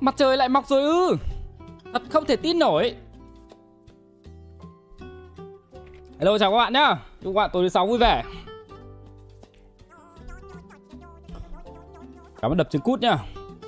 [0.00, 1.16] Mặt trời lại mọc rồi ư.
[1.92, 2.94] Thật không thể tin nổi.
[6.18, 6.96] Hello chào các bạn nhá.
[7.22, 8.22] Chúc các bạn tối thứ sáu vui vẻ.
[12.42, 13.18] Cảm ơn đập trứng cút nhá.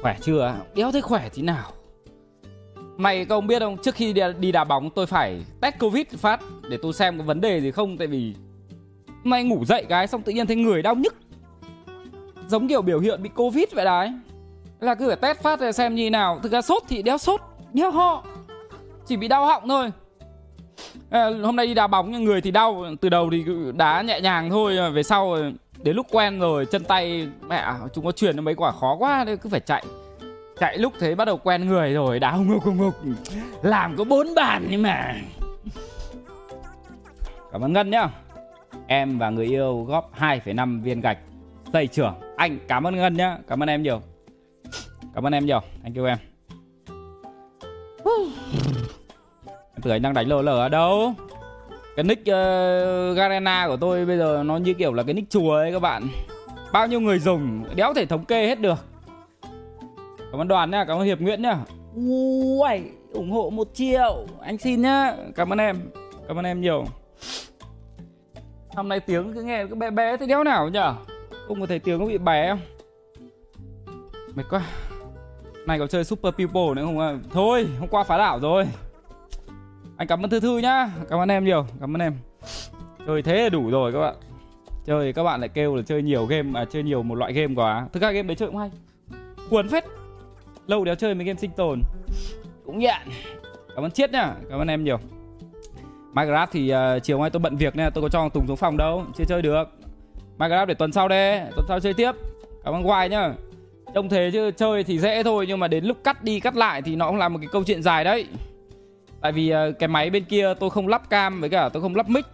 [0.03, 1.73] Khỏe chưa Đéo thấy khỏe tí nào.
[2.97, 6.41] Mày không biết không Trước khi đi, đi đá bóng tôi phải test covid phát
[6.71, 8.35] Để tôi xem có vấn đề gì không Tại vì
[9.25, 11.15] Mày ngủ dậy cái xong tự nhiên thấy người đau nhức.
[12.49, 14.13] Giống kiểu biểu hiện bị covid vậy đấy.
[14.81, 16.41] Là cứ phải test phát để xem như nào.
[16.43, 17.41] Thực ra sốt thì đéo sốt
[17.73, 18.25] Đéo ho.
[19.07, 19.91] Chỉ bị đau họng thôi.
[21.11, 22.85] À, Hôm nay đi đá bóng nhưng người thì đau.
[23.01, 26.67] Từ đầu thì đá nhẹ nhàng thôi ờ, Về sau ờ, đến lúc quen rồi
[26.67, 29.85] Chân tay mẹ chúng có truyền cho mấy quả khó quá Nên cứ phải chạy.
[30.61, 32.95] Chạy lúc thế bắt đầu quen người rồi Đá hùng ngục hùng ngục
[33.63, 35.15] Làm có bốn bàn nhưng mà.
[37.53, 38.09] Cảm ơn Ngân nhá.
[38.87, 41.19] Em và người yêu góp 2,5 viên gạch
[41.73, 43.39] Xây trưởng Anh cảm ơn Ngân nhá.
[43.49, 44.03] Cảm ơn em nhiều.
[45.15, 45.61] Cảm ơn em nhiều.
[45.83, 46.19] Anh kêu em.
[49.47, 51.15] Em tưởng anh đang đánh lờ lờ ở đâu?
[51.97, 55.53] Cái nick uh, Garena của tôi bây giờ nó như kiểu là cái nick chùa
[55.53, 56.09] ấy các bạn.
[56.73, 58.79] Bao nhiêu người dùng Đéo thể thống kê hết được.
[60.31, 61.59] Cảm ơn đoàn nhá, cảm ơn Hiệp Nguyễn nhá
[61.95, 64.27] Ui, ủng hộ một triệu.
[64.41, 65.91] Anh xin nhá, cảm ơn em.
[66.29, 66.85] Cảm ơn em nhiều.
[68.69, 70.95] Hôm nay tiếng cứ nghe cứ bé bé thế đéo nào nhở?
[71.49, 72.61] Không có thấy tiếng có bị bé không?
[74.35, 74.63] Mệt quá.
[75.69, 77.19] Này có chơi Super People nữa không à?
[77.33, 78.67] Thôi hôm qua phá đảo rồi.
[79.97, 80.91] Anh cảm ơn Thư Thư nhá.
[81.11, 82.15] Cảm ơn em nhiều Cảm ơn em.
[83.07, 84.15] Chơi thế là đủ rồi các bạn.
[84.85, 87.55] Chơi các bạn lại kêu là chơi nhiều game À chơi nhiều một loại game
[87.55, 87.87] quá.
[87.93, 88.71] Thực ra game đấy chơi cũng hay.
[89.51, 89.85] Cuốn phết.
[90.67, 91.83] Lâu đéo chơi mấy game sinh tồn.
[92.67, 93.03] Cũng nhận
[93.75, 94.35] Cảm ơn Chiết nhá.
[94.51, 94.99] Cảm ơn em nhiều.
[96.15, 98.77] Minecraft thì uh, chiều nay tôi bận việc nên tôi có cho Tùng xuống phòng
[98.77, 99.05] đâu.
[99.17, 99.65] Chưa chơi được.
[100.39, 102.13] Minecraft để tuần sau đây Tuần sau chơi tiếp.
[102.65, 103.33] Cảm ơn Hoài nhá.
[103.95, 106.83] Trông thế chứ, chơi thì dễ thôi, Nhưng mà đến lúc cắt đi cắt lại
[106.83, 108.27] thì nó cũng là một cái câu chuyện dài đấy
[109.21, 111.97] Tại vì ờ, cái máy bên kia tôi không lắp cam với cả tôi không
[111.97, 112.25] lắp mic,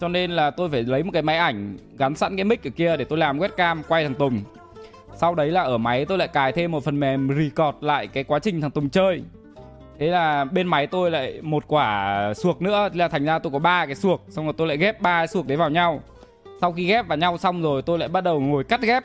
[0.00, 2.70] Cho nên là tôi phải lấy một cái máy ảnh Gắn sẵn cái mic ở
[2.70, 4.42] kia để tôi làm webcam quay thằng Tùng
[5.14, 8.24] Sau đấy là ở máy tôi lại cài thêm một phần mềm record lại cái
[8.24, 9.22] quá trình thằng Tùng chơi
[9.98, 13.52] Thế là bên máy tôi lại một quả suộc nữa, thế là thành ra tôi
[13.52, 16.02] có ba cái suộc, xong rồi tôi lại ghép ba suộc đấy vào nhau.
[16.60, 19.04] Sau khi ghép vào nhau xong rồi tôi lại bắt đầu ngồi cắt ghép.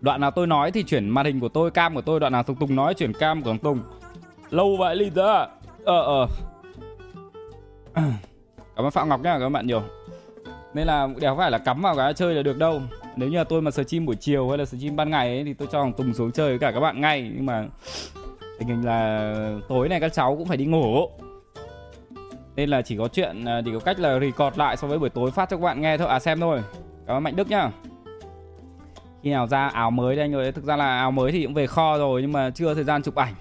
[0.00, 2.42] Đoạn nào tôi nói thì chuyển màn hình của tôi, cam của tôi, đoạn nào
[2.42, 3.80] Tùng Tùng nói chuyển cam của Tùng.
[4.50, 5.46] Lâu vậy Linh ra.
[5.84, 6.26] Ờ ờ.
[8.76, 9.82] Cảm ơn Phạm Ngọc nhá các bạn nhiều.
[10.74, 12.82] Nên là đéo phải là cắm vào cái chơi là được đâu.
[13.16, 15.54] Nếu như là tôi mà stream buổi chiều hay là stream ban ngày ấy thì
[15.54, 17.66] tôi cho thằng Tùng xuống chơi với cả các bạn ngay nhưng mà
[18.58, 19.34] tình hình là
[19.68, 21.08] tối này các cháu cũng phải đi ngủ
[22.56, 25.10] nên là chỉ có chuyện à, chỉ có cách là record lại so với buổi
[25.10, 26.62] tối phát cho các bạn nghe thôi à xem thôi
[27.06, 27.70] cảm ơn mạnh đức nhá
[29.22, 31.54] khi nào ra áo mới đây anh ơi thực ra là áo mới thì cũng
[31.54, 33.34] về kho rồi nhưng mà chưa thời gian chụp ảnh.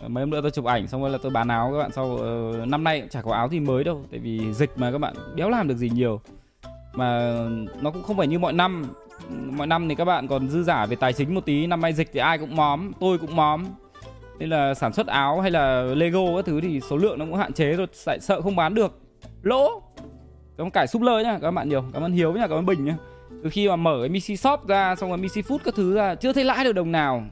[0.00, 1.92] Ờ, mấy hôm nữa tôi chụp ảnh xong rồi là tôi bán áo các bạn
[1.92, 4.92] sau uh, năm nay cũng chả có áo gì mới đâu tại vì dịch mà
[4.92, 6.20] các bạn đéo làm được gì nhiều.
[6.92, 7.38] Mà
[7.80, 8.84] nó cũng không phải như mọi năm.
[9.30, 11.92] Mọi năm thì các bạn còn dư giả về tài chính một tí năm nay
[11.92, 13.64] dịch thì ai cũng móm tôi cũng móm.
[14.38, 17.34] Nên là sản xuất áo hay là lego các thứ thì số lượng nó cũng
[17.34, 18.98] hạn chế rồi sợ, sợ không bán được.
[19.42, 19.82] Lỗ!
[20.56, 22.66] Cảm ơn cải súp lơ nhá các bạn nhiều cảm ơn hiếu nhá cảm ơn
[22.66, 22.96] bình nhá
[23.44, 26.14] từ khi mà mở cái Missy shop ra, xong rồi Missy food các thứ ra,
[26.14, 27.24] chưa thấy lãi được đồng nào.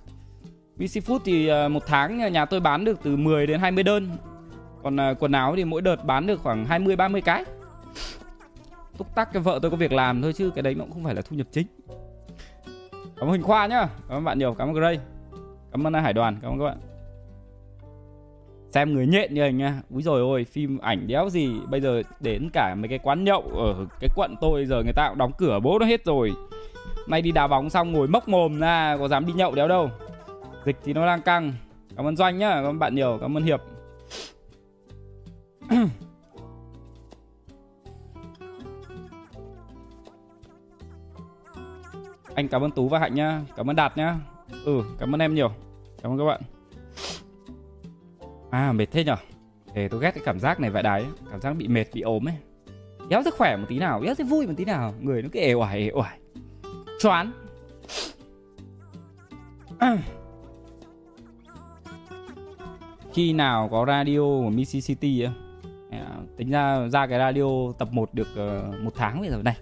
[0.76, 4.10] Missy food thì ờ, một tháng nhà tôi bán được từ 10 đến 20 đơn.
[4.82, 7.44] Còn ờ, quần áo thì mỗi đợt bán được khoảng 20 30 cái.
[8.98, 11.04] Túc tắc cái vợ tôi có việc làm thôi chứ cái đấy nó cũng không
[11.04, 11.66] phải là thu nhập chính.
[12.92, 13.88] Cảm ơn huỳnh khoa nhá.
[14.08, 14.54] Cảm ơn bạn nhiều.
[14.54, 14.98] Cảm ơn gray.
[15.70, 16.36] Cảm ơn hải đoàn.
[16.42, 16.91] Cảm ơn các bạn
[18.72, 21.52] xem người nhện như anh nha úi rồi ôi phim ảnh đéo gì.
[21.70, 25.08] Bây giờ đến cả mấy cái quán nhậu ở cái quận tôi giờ người ta
[25.08, 26.32] cũng đóng cửa bố nó hết rồi.
[27.08, 29.90] Nay đi đá bóng xong ngồi mốc mồm ra, có dám đi nhậu đéo đâu.
[30.64, 31.52] Dịch thì nó đang căng.
[31.96, 33.60] Cảm ơn doanh nhá, cảm ơn bạn nhiều, cảm ơn hiệp.
[42.34, 44.16] Anh cảm ơn Tú và Hạnh nhá, Cảm ơn Đạt nhá.
[44.64, 45.52] Ừ cảm ơn em nhiều.
[46.02, 46.40] Cảm ơn các bạn.
[48.52, 49.16] À mệt thế nhở?
[49.74, 51.04] Để tôi ghét cái cảm giác này vậy đấy.
[51.30, 52.34] Cảm giác bị mệt bị ốm ấy.
[53.08, 54.94] Đéo sức khỏe một tí nào Đéo thấy vui một tí nào.
[55.00, 56.18] Người nó cứ ế oải ế oải.
[57.00, 57.32] Choán.
[59.78, 59.98] À.
[63.14, 65.26] Khi nào có radio của Mississippi City
[66.36, 69.56] Tính ra ra cái radio tập 1 được uh, một tháng bây giờ này.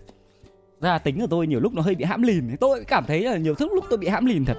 [0.80, 3.36] Ra tính của tôi nhiều lúc nó hơi bị hãm lìn tôi cảm thấy là
[3.36, 4.56] nhiều lúc lúc tôi bị hãm lìn thật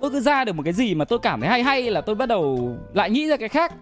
[0.00, 2.14] tôi cứ ra được một cái gì mà tôi cảm thấy hay hay là tôi
[2.14, 3.74] bắt đầu lại nghĩ ra cái khác.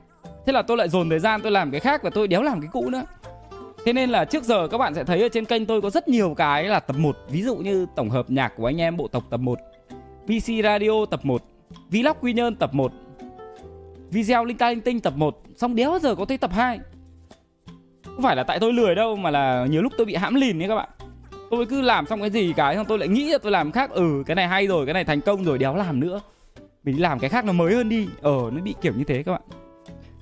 [0.47, 2.61] Thế là tôi lại dồn thời gian tôi làm cái khác và tôi đéo làm
[2.61, 3.05] cái cũ nữa.
[3.87, 6.09] Thế nên là trước giờ các bạn sẽ thấy ở trên kênh tôi có rất
[6.09, 9.09] nhiều cái là tập 1 ví dụ như tổng hợp nhạc của anh em bộ
[9.09, 9.59] tộc tập 1
[10.25, 11.43] PC Radio tập 1
[11.91, 12.93] Vlog Quy Nhơn tập 1
[14.11, 16.81] Video Linh Ta Linh Tinh tập 1 Xong đéo giờ có thấy tập 2
[18.05, 20.63] Không phải là tại tôi lười đâu Mà là nhiều lúc tôi bị hãm lìn
[20.63, 20.89] ấy các bạn.
[21.51, 23.91] Tôi cứ làm xong cái gì cái Xong tôi lại nghĩ là tôi làm khác.
[23.91, 26.21] Ừ cái này hay rồi Cái này thành công rồi đéo làm nữa.
[26.85, 28.09] Mình làm cái khác nó mới hơn đi.
[28.23, 29.43] Ờ nó bị kiểu như thế các bạn.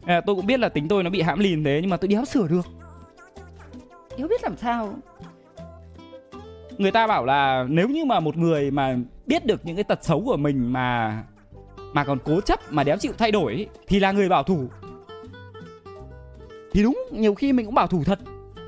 [0.04, 2.08] À, Tôi cũng biết là tính tôi nó bị hãm lìn thế Nhưng mà tôi
[2.08, 2.66] đéo sửa được.
[4.18, 4.94] Đéo biết làm sao?
[6.78, 10.04] Người ta bảo là nếu như mà một người mà biết được những cái tật
[10.04, 11.22] xấu của mình mà
[11.92, 14.68] mà còn cố chấp mà đéo chịu thay đổi ấy, thì là người bảo thủ.
[16.72, 18.18] Thì đúng nhiều khi mình cũng bảo thủ thật.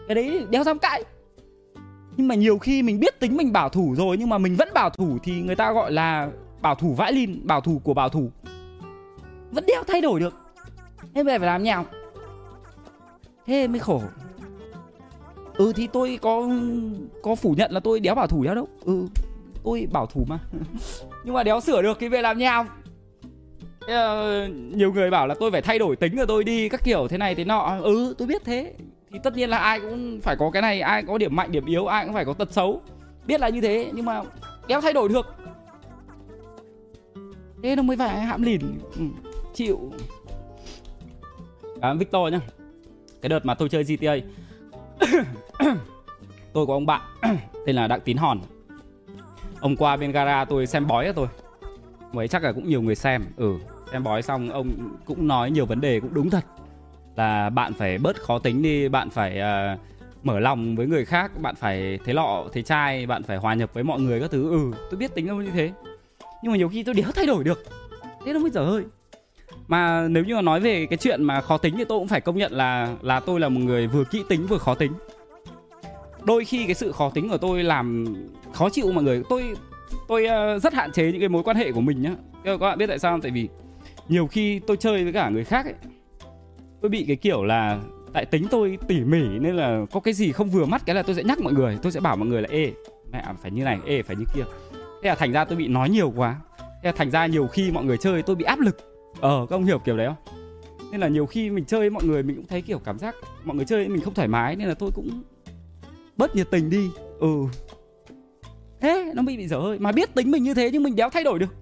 [0.09, 1.05] Cái đấy đéo dám cãi
[2.17, 4.69] nhưng mà nhiều khi mình biết tính mình bảo thủ rồi nhưng mà mình vẫn
[4.75, 6.29] bảo thủ thì người ta gọi là
[6.63, 8.31] bảo thủ vãi lin bảo thủ của bảo thủ.
[9.51, 10.35] Vẫn đeo thay đổi được.
[11.15, 11.85] Thế về phải làm nhào
[13.47, 14.03] thế mới khổ.
[15.55, 16.49] Ừ thì tôi có
[17.23, 18.69] có phủ nhận là tôi đéo bảo thủ đéo đâu.
[18.85, 19.07] Ừ
[19.65, 20.39] tôi bảo thủ mà.
[21.25, 25.35] Nhưng mà đéo sửa được thì về làm nhào uh, ờ, nhiều người bảo là
[25.41, 27.79] tôi phải thay đổi tính rồi tôi đi các kiểu thế này thế nọ.
[27.83, 28.75] Ừ tôi biết thế
[29.17, 31.67] thì tất nhiên là ai cũng phải có cái này ai có điểm mạnh điểm
[31.67, 32.83] yếu ai cũng phải có tật xấu.
[33.27, 34.23] Biết là như thế nhưng mà
[34.69, 35.35] đéo thay đổi được.
[37.63, 38.61] Thế nó mới phải hãm lìn.
[38.97, 39.05] Ừ,
[39.55, 39.93] chịu.
[41.81, 42.41] À, Victor nhá.
[43.23, 44.15] Cái đợt mà tôi chơi GTA
[46.53, 47.01] tôi có ông bạn
[47.67, 48.41] tên là Đặng Tín Hòn.
[49.61, 51.29] Ông qua bên gara tôi xem bói cho tôi.
[52.13, 53.25] Mấy chắc là cũng nhiều người xem.
[53.37, 53.59] Ừ
[53.93, 56.45] xem bói xong ông cũng nói nhiều vấn đề cũng đúng thật
[57.17, 59.41] là bạn phải bớt khó tính đi bạn phải
[59.75, 59.81] uh,
[60.25, 63.71] mở lòng với người khác bạn phải thế lọ thế trai bạn phải hòa nhập
[63.75, 64.51] với mọi người các thứ.
[64.51, 65.73] Ừ tôi biết tính nó như thế.
[66.43, 67.65] Nhưng mà nhiều khi tôi đéo thay đổi được.
[68.25, 68.83] Thế nó mới dở hơi.
[69.69, 72.21] Mà nếu như mà nói về cái chuyện mà khó tính thì tôi cũng phải
[72.21, 74.93] công nhận là là tôi là một người vừa kỹ tính vừa khó tính.
[76.23, 78.15] Đôi khi cái sự khó tính của tôi làm
[78.53, 79.23] khó chịu mọi người.
[79.29, 79.45] Tôi
[80.09, 80.27] tôi
[80.57, 82.13] uh, rất hạn chế những cái mối quan hệ của mình nhá.
[82.45, 83.21] Các bạn biết tại sao không?
[83.21, 83.49] Tại vì
[84.09, 85.75] nhiều khi tôi chơi với cả người khác ấy
[86.87, 87.79] tôi bị cái kiểu là
[88.13, 91.03] tại tính tôi tỉ mỉ nên là có cái gì không vừa mắt, cái là
[91.03, 92.73] tôi sẽ nhắc mọi người, tôi sẽ bảo mọi người là, ê,
[93.13, 94.43] mẹ, phải như này, ê, phải như kia.
[95.03, 96.41] Thế là thành ra tôi bị nói nhiều quá.
[96.59, 98.77] Thế là thành ra nhiều khi mọi người chơi tôi bị áp lực.
[99.21, 100.37] Ờ các ông hiểu kiểu đấy không?
[100.91, 103.57] Nên là nhiều khi mình chơi mọi người mình cũng thấy kiểu cảm giác mọi
[103.57, 105.23] người chơi mình không thoải mái nên là tôi cũng
[106.17, 106.91] bớt nhiệt tình đi.
[107.21, 107.29] Ừ.
[108.81, 109.79] Thế nó bị bị dở hơi.
[109.79, 111.55] Mà biết tính mình như thế nhưng mình đéo thay đổi được.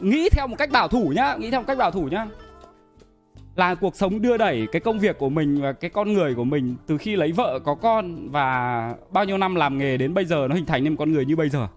[0.00, 2.26] Nghĩ theo một cách bảo thủ nhá, nghĩ theo một cách bảo thủ nhá
[3.58, 6.44] là cuộc sống đưa đẩy cái công việc của mình và cái con người của
[6.44, 10.24] mình từ khi lấy vợ, có con và bao nhiêu năm làm nghề đến bây
[10.24, 11.68] giờ nó hình thành nên một con người như bây giờ.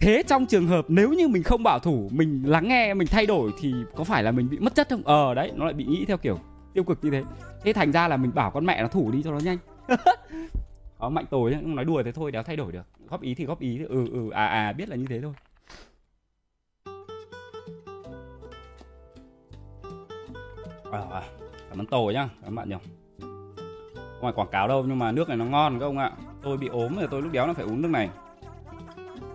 [0.00, 3.26] Thế trong trường hợp nếu như mình không bảo thủ, mình lắng nghe, mình thay
[3.26, 5.02] đổi thì có phải là mình bị mất chất không?
[5.04, 6.38] Ờ đấy, nó lại bị nghĩ theo kiểu
[6.74, 7.22] tiêu cực như thế.
[7.64, 9.58] Thế thành ra là mình bảo con mẹ nó thủ đi cho nó nhanh.
[10.98, 12.86] Có mạnh tối nói đùa thế thôi, đéo thay đổi được.
[13.08, 15.32] Góp ý thì góp ý ừ ừ à à biết là như thế thôi.
[21.10, 21.22] À,
[21.70, 22.76] cảm ơn tổ nhá các bạn nhỉ
[24.24, 26.12] không phải quảng cáo đâu nhưng mà nước này nó ngon các ông ạ.
[26.42, 28.08] Tôi bị ốm rồi tôi lúc đéo nó phải uống nước này.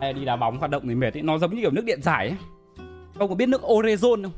[0.01, 1.23] Hay đi đá bóng hoạt động thì mệt ấy.
[1.23, 2.38] Nó giống như kiểu nước điện giải ấy.
[3.17, 4.31] Ông có biết nước orezon không?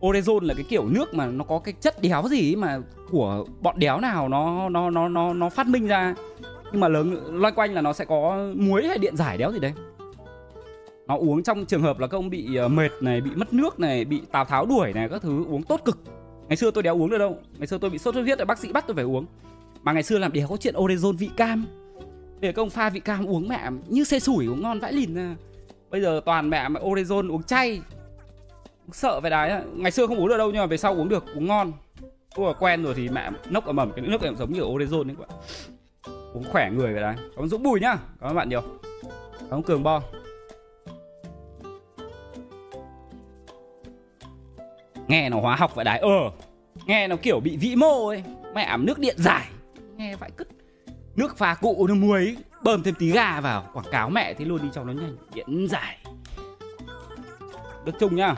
[0.00, 2.78] Orezon là cái kiểu nước mà nó có cái chất đéo gì ấy mà
[3.10, 6.14] của bọn đéo nào nó nó nó nó nó phát minh ra.
[6.72, 9.58] Nhưng mà lớn loanh quanh là nó sẽ có muối hay điện giải đéo gì
[9.58, 9.72] đấy.
[11.06, 13.80] Nó uống trong trường hợp là các ông bị ờ, mệt này bị mất nước
[13.80, 15.98] này bị tào tháo đuổi này các thứ uống tốt cực
[16.48, 17.38] ngày xưa tôi đéo uống được đâu.
[17.58, 19.26] Ngày xưa tôi bị sốt xuất huyết rồi bác sĩ bắt tôi phải uống.
[19.82, 21.66] Mà ngày xưa làm đéo có chuyện orezon vị cam.
[22.40, 25.36] Để công pha vị cam uống mẹ, như xe sủi uống ngon vãi lìn à.
[25.90, 27.82] bây giờ toàn mẹ mà orezon uống chay.
[28.92, 31.24] Sợ về đái ngày xưa không uống được đâu, nhưng mà về sau uống được,
[31.34, 31.72] uống ngon.
[32.36, 35.16] Tôi quen rồi thì mẹ nốc ở mầm cái nước này giống như orezon đấy
[35.18, 35.38] các bạn.
[36.34, 37.16] Uống khỏe người về đái.
[37.16, 37.98] Cảm ơn dũng bùi nhá.
[38.20, 38.62] Cảm ơn bạn nhiều.
[39.38, 40.02] Cảm ơn cường bo.
[45.08, 46.30] Nghe nó hóa học vậy đấy ờ
[46.86, 48.22] nghe nó kiểu bị vĩ mô ấy.
[48.54, 49.48] Mẹ nước điện giải,
[49.96, 50.48] nghe phải cứt.
[51.16, 54.62] Nước pha cụ nó muối, bơm thêm tí gà vào, quảng cáo mẹ thế luôn
[54.62, 55.98] đi cho nó nhanh, điện giải.
[57.84, 58.34] Được chung nhá.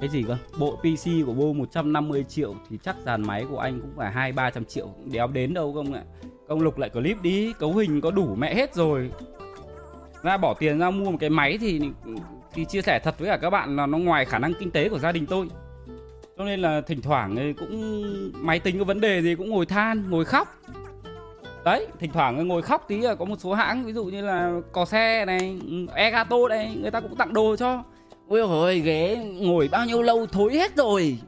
[0.00, 0.36] Cái gì cơ?
[0.58, 4.32] Bộ PC của bô 150 triệu thì chắc dàn máy của anh cũng phải hai,
[4.32, 6.02] ba trăm triệu đéo đến đâu không ạ?
[6.48, 9.10] Công lục lại clip đi, cấu hình có đủ mẹ hết rồi
[10.22, 11.80] ra bỏ tiền ra mua một cái máy thì
[12.52, 14.88] thì chia sẻ thật với cả các bạn là nó ngoài khả năng kinh tế
[14.88, 15.48] của gia đình tôi.
[16.38, 20.10] Cho nên là thỉnh thoảng cũng, máy tính có vấn đề gì cũng ngồi than,
[20.10, 20.48] ngồi khóc.
[21.64, 24.52] Đấy, thỉnh thoảng ngồi khóc tí là có một số hãng, ví dụ như là
[24.72, 25.58] cò xe này,
[25.94, 27.82] egato đây, người ta cũng tặng đồ cho.
[28.28, 31.18] Ôi ôi, ghế ngồi bao nhiêu lâu, thối hết rồi.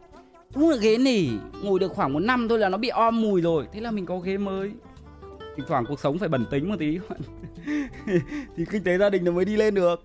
[0.55, 1.29] Đúng là ghế nỉ,
[1.63, 3.67] ngồi được khoảng một năm thôi là nó bị om mùi rồi.
[3.73, 4.71] Thế là mình có ghế mới
[5.61, 6.99] thỉnh thoảng cuộc sống phải bẩn tính một tí.
[8.57, 10.05] Thì kinh tế gia đình nó mới đi lên được.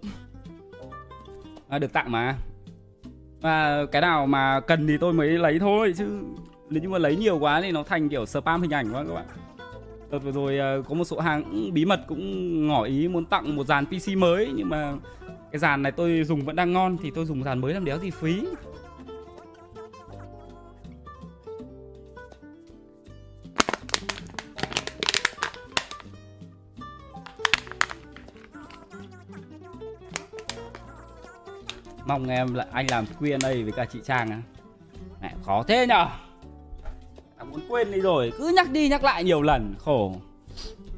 [1.68, 2.36] À, được tặng mà.
[3.42, 6.06] Và cái nào mà cần thì tôi mới lấy thôi chứ
[6.70, 9.14] nếu như mà lấy nhiều quá thì nó thành kiểu spam hình ảnh quá các
[9.14, 9.26] bạn.
[10.12, 13.56] Đợt vừa rồi à, có một số hàng bí mật cũng ngỏ ý muốn tặng
[13.56, 14.94] một dàn PC mới nhưng mà
[15.52, 18.00] cái dàn này tôi dùng vẫn đang ngon thì tôi dùng dàn mới làm đéo
[18.00, 18.46] gì phí.
[32.18, 34.42] Mong em là anh làm Q&A với cả chị Trang á.
[35.22, 36.08] Mẹ khó thế nhở?
[37.38, 40.16] À, muốn quên đi rồi cứ nhắc đi nhắc lại nhiều lần khổ.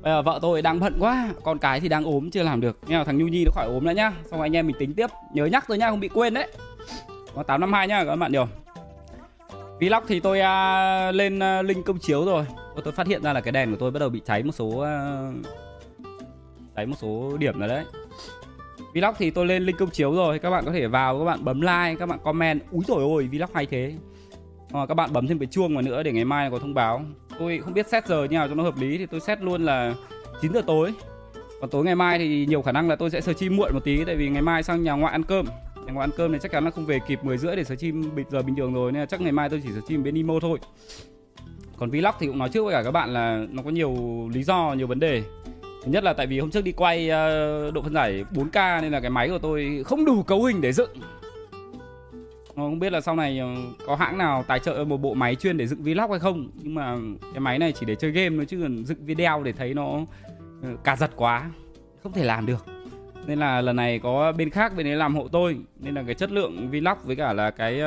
[0.02, 2.80] Bây giờ vợ tôi đang bận quá con cái thì đang ốm chưa làm được.
[2.88, 4.14] Nha thằng Nhu Nhi nó khỏi ốm nữa nhá.
[4.32, 6.48] Xong anh em mình tính tiếp nhớ nhắc tôi nhá không bị quên đấy.
[7.36, 8.48] Có 852 nhá các bạn nhiều
[9.80, 12.46] Vlog thì tôi uh, lên uh, link công chiếu rồi.
[12.84, 14.66] Tôi phát hiện ra là cái đèn của tôi bắt đầu bị cháy một số
[14.66, 15.46] uh,
[16.76, 17.84] Cháy một số điểm rồi đấy.
[18.94, 21.46] Vlog thì tôi lên link công chiếu rồi Các bạn có thể vào, các bạn
[21.46, 22.62] bấm like, các bạn comment.
[22.72, 23.94] Úi rồi ôi, vlog hay thế.
[24.74, 27.02] À, Các bạn bấm thêm cái chuông vào nữa để ngày mai có thông báo.
[27.40, 29.66] Tôi không biết xét giờ như nào cho nó hợp lý Thì tôi xét luôn
[29.66, 29.94] là
[30.42, 30.94] 9 giờ tối.
[31.62, 33.84] Còn tối ngày mai thì nhiều khả năng là tôi sẽ sờ chim muộn một
[33.84, 35.46] tí Tại vì ngày mai sang nhà ngoại ăn cơm.
[35.86, 37.76] Nhà ngoại ăn cơm thì chắc chắn là không về kịp 10 rưỡi để sờ
[37.76, 40.16] chim giờ bình thường rồi Nên là chắc ngày mai tôi chỉ sờ chim bên
[40.16, 40.60] Imo thôi.
[41.78, 43.96] Còn vlog thì cũng nói trước với cả các bạn là Nó có nhiều
[44.34, 45.24] lý do, nhiều vấn đề.
[45.88, 48.92] Thứ nhất là tại vì hôm trước đi quay ờ, độ phân giải 4K nên
[48.92, 50.90] là cái máy của tôi không đủ cấu hình để dựng.
[52.56, 53.48] Ờ, không biết là sau này ờ,
[53.86, 56.50] có hãng nào tài trợ một bộ máy chuyên để dựng vlog hay không.
[56.56, 56.96] Nhưng mà
[57.34, 60.00] cái máy này chỉ để chơi game thôi, chứ còn dựng video để thấy nó
[60.84, 61.50] cà giật quá,
[62.04, 62.66] Không thể làm được.
[63.26, 65.58] Nên là lần này có bên khác bên ấy làm hộ tôi.
[65.80, 67.82] Nên là cái chất lượng vlog với cả là cái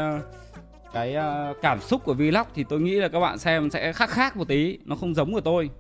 [0.93, 1.17] cái
[1.63, 4.49] cảm xúc của vlog thì tôi nghĩ là các bạn xem sẽ khác khác một
[4.49, 4.79] tí.
[4.85, 5.71] Nó không giống của tôi.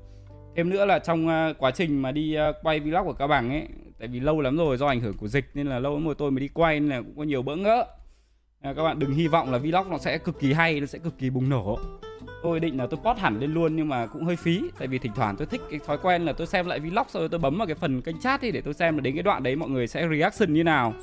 [0.57, 3.51] Thêm nữa là trong à, quá trình mà đi à, quay vlog của các bằng
[3.51, 3.67] ấy
[3.99, 6.15] Tại vì lâu lắm rồi do ảnh hưởng của dịch nên là lâu lắm rồi
[6.19, 7.85] tôi mới đi quay nên là cũng có nhiều bỡ ngỡ.
[8.61, 10.99] À, Các bạn đừng hy vọng là vlog nó sẽ cực kỳ hay, nó sẽ
[10.99, 11.79] cực kỳ bùng nổ.
[12.43, 14.99] Tôi định là tôi post hẳn lên luôn nhưng mà cũng hơi phí Tại vì
[14.99, 17.59] thỉnh thoảng tôi thích cái thói quen là tôi xem lại vlog rồi tôi bấm
[17.59, 19.69] vào cái phần kênh chat đi Để tôi xem là đến cái đoạn đấy mọi
[19.69, 20.95] người sẽ reaction như nào.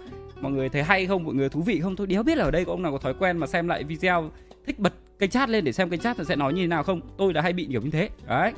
[0.42, 1.96] Mọi người thấy hay không, mọi người thú vị không?
[1.96, 3.84] Tôi đéo biết là ở đây có ông nào có thói quen mà xem lại
[3.84, 4.32] video
[4.66, 7.01] Thích bật kênh chat lên để xem kênh chat sẽ nói như thế nào không?
[7.18, 8.10] Tôi đã hay bị kiểu như thế.
[8.27, 8.54] Đấy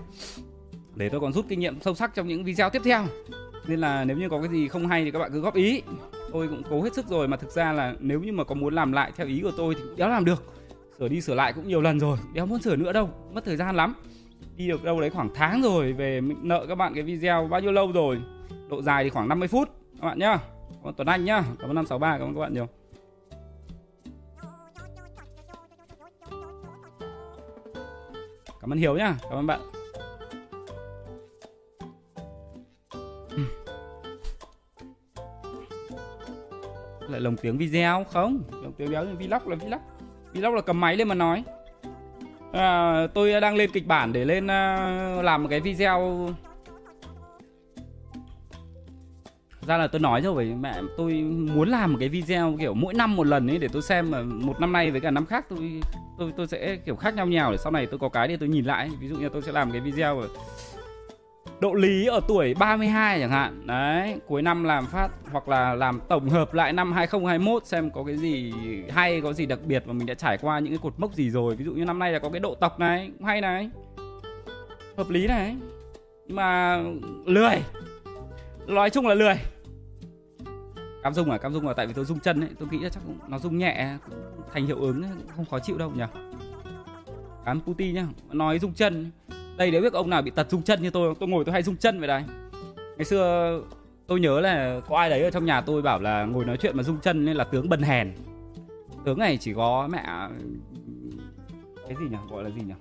[1.00, 3.06] để tôi còn rút kinh nghiệm sâu sắc trong những video tiếp theo.
[3.68, 5.82] Nên là nếu như có cái gì không hay thì các bạn cứ góp ý.
[6.34, 8.74] Tôi cũng cố hết sức rồi mà thực ra là nếu như mà có muốn
[8.74, 10.54] làm lại theo ý của tôi thì cũng đéo làm được.
[11.00, 13.58] Sửa đi sửa lại cũng nhiều lần rồi, đéo muốn sửa nữa đâu, mất thời
[13.58, 13.94] gian lắm.
[14.56, 17.62] Đi được đâu đấy khoảng tháng rồi, về mình nợ các bạn cái video bao
[17.62, 18.22] nhiêu lâu rồi?
[18.70, 19.70] Độ dài thì khoảng 50 phút,
[20.02, 20.38] các bạn nhá.
[20.70, 22.68] Cảm ơn Tuấn Anh nhá, cảm ơn 563 cảm ơn các bạn nhiều.
[28.62, 29.60] Cảm ơn Hiếu nhá, cảm ơn bạn.
[37.12, 38.44] Lại lồng tiếng video không?
[38.52, 39.80] Lồng tiếng video vlog là vlog.
[40.34, 41.44] Vlog là cầm máy lên mà nói.
[42.54, 46.30] À, tôi đang lên kịch bản để lên uh, làm một cái video.
[49.68, 51.14] Ra là tôi nói rồi với mẹ tôi
[51.54, 54.22] muốn làm một cái video kiểu mỗi năm một lần ấy để tôi xem mà
[54.22, 55.82] một năm nay với cả năm khác tôi
[56.18, 58.50] tôi tôi sẽ kiểu khác nhau nhau để sau này tôi có cái để tôi
[58.50, 58.90] nhìn lại.
[59.00, 60.22] Ví dụ như tôi sẽ làm cái video
[61.62, 63.68] độ lý ở tuổi 32 chẳng hạn.
[63.68, 68.04] Đấy, cuối năm làm phát hoặc là làm tổng hợp lại năm 2021 xem có
[68.04, 68.54] cái gì
[68.90, 71.30] hay, có gì đặc biệt mà mình đã trải qua những cái cột mốc gì
[71.30, 71.56] rồi.
[71.56, 73.70] Ví dụ như năm nay là có cái độ tộc này, cũng hay này.
[74.98, 75.56] Hợp lý này.
[76.28, 76.80] Nhưng mà
[77.26, 77.64] lười.
[78.68, 79.36] Nói chung là lười.
[81.04, 82.90] Cam dung à cam dung là tại vì tôi rung chân ấy, tôi nghĩ là
[82.90, 83.98] chắc nó rung nhẹ
[84.54, 85.04] thành hiệu ứng
[85.36, 86.04] không khó chịu đâu nhỉ.
[87.46, 89.12] Cám puti nhá, nói rung chân
[89.60, 91.64] đây nếu biết ông nào bị tật rung chân như tôi tôi ngồi tôi hay
[91.64, 92.24] rung chân vậy đây
[92.98, 93.62] ngày xưa
[94.08, 96.78] tôi nhớ là có ai đấy ở trong nhà tôi bảo là ngồi nói chuyện
[96.78, 98.14] mà rung chân nên là tướng bần hèn.
[99.06, 100.04] Tướng này chỉ có mẹ
[101.88, 102.18] cái gì nhỉ?
[102.30, 102.74] Gọi là gì nhỉ?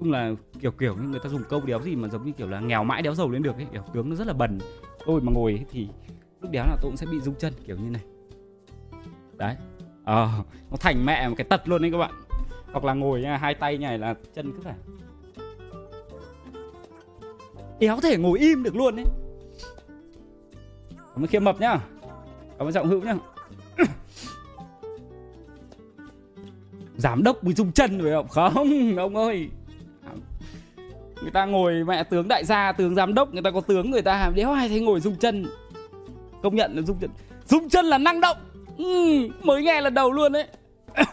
[0.00, 2.48] Chung là kiểu kiểu như người ta dùng câu đéo gì mà giống như kiểu
[2.48, 3.66] là nghèo mãi đéo giàu lên được ấy.
[3.72, 4.58] Kiểu tướng nó rất là bần.
[5.06, 5.88] Tôi mà ngồi thì
[6.40, 8.02] lúc đéo là tôi cũng sẽ bị rung chân kiểu như này.
[9.36, 9.56] Đấy.
[10.04, 12.12] Ờ à, nó thành mẹ một cái tật luôn đấy các bạn.
[12.72, 14.74] Hoặc là ngồi nha hai tay như này là chân cứ phải
[17.78, 19.06] đéo thể ngồi im được luôn đấy.
[20.88, 21.78] Cảm ơn khiêm mập nhá.
[22.58, 23.14] Cảm ơn trọng hữu nhá.
[26.96, 28.28] Giám đốc mới dùng chân phải không?
[28.28, 29.48] Không ông ơi.
[31.22, 34.02] Người ta ngồi mẹ tướng đại gia tướng giám đốc người ta có tướng người
[34.02, 34.30] ta.
[34.34, 35.46] Đéo ai thấy ngồi dùng chân
[36.42, 37.10] công nhận là dùng chân
[37.46, 38.36] dùng chân là năng động.
[38.78, 38.84] Ừ,
[39.42, 40.46] mới nghe lần đầu luôn đấy.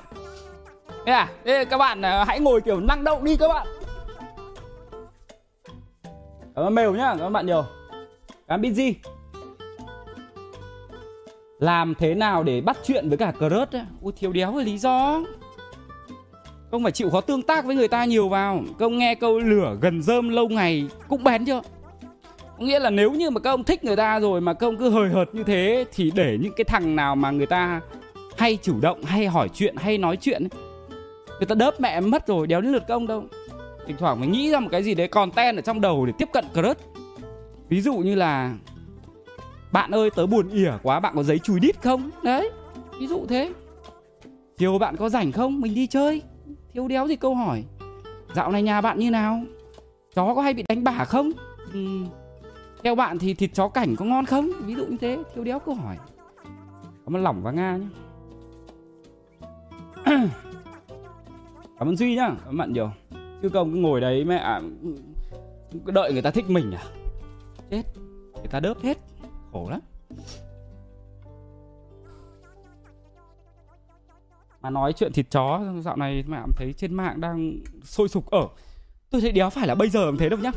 [1.06, 3.68] Thế à, thế các bạn à, hãy ngồi kiểu năng động đi các bạn
[6.56, 7.66] cảm ơn mèo nhá cảm ơn bạn nhiều.
[8.48, 8.96] Cảm ơn gì
[11.60, 13.82] làm thế nào để bắt chuyện với cả crush ấy?
[14.02, 15.24] ui thiếu đéo là lý do.
[16.72, 18.64] Không phải chịu khó tương tác với người ta nhiều vào.
[18.80, 21.62] Công nghe câu lửa gần rơm lâu ngày cũng bén chưa?
[22.60, 24.78] Có nghĩa là nếu như mà các ông thích người ta rồi mà các ông
[24.78, 27.82] cứ hời hợt như thế Thì để những cái thằng nào mà người ta
[28.38, 30.48] hay chủ động, hay hỏi chuyện, hay nói chuyện
[31.40, 33.24] Người ta đớp mẹ mất rồi, đéo đến lượt công đâu.
[33.88, 36.30] Thỉnh thoảng mới nghĩ ra một cái gì đấy content ở trong đầu để tiếp
[36.34, 36.82] cận crush.
[37.70, 38.56] Ví dụ như là
[39.72, 42.10] Bạn ơi tớ buồn ỉa quá, bạn có giấy chùi đít không?
[42.24, 42.52] Đấy,
[43.00, 43.54] ví dụ thế.
[44.58, 45.62] Chiều bạn có rảnh không?
[45.62, 46.22] Mình đi chơi.
[46.74, 47.64] Thiếu đéo gì câu hỏi
[48.34, 49.42] Dạo này nhà bạn như nào?
[50.16, 51.32] Chó có hay bị đánh bả không?
[51.74, 51.80] Ừ.
[52.84, 54.52] Theo bạn thì thịt chó cảnh có ngon không?
[54.66, 55.98] Ví dụ như thế Thiếu đéo câu hỏi.
[57.06, 57.86] Cảm ơn Lỏng và Nga nhé
[61.80, 62.28] Cảm ơn Duy nhá.
[62.28, 62.92] Cảm ơn bạn nhiều.
[63.44, 64.62] Chứ không cứ ngồi đấy mẹ à,
[65.86, 66.84] Cứ đợi người ta thích mình à?
[67.72, 67.84] Chết
[68.36, 68.98] Người ta đớp hết.
[69.52, 69.80] Khổ lắm.
[74.62, 78.48] Mà nói chuyện thịt chó dạo này mẹ thấy trên mạng đang sôi sục ở.
[79.10, 80.52] Tôi thấy đéo phải là bây giờ em thấy đâu nhá.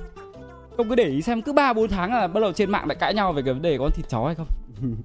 [0.76, 2.97] Không cứ để ý xem cứ ba bốn tháng là bắt đầu trên mạng lại
[3.00, 4.49] cãi nhau về cái vấn đề con thịt chó hay không.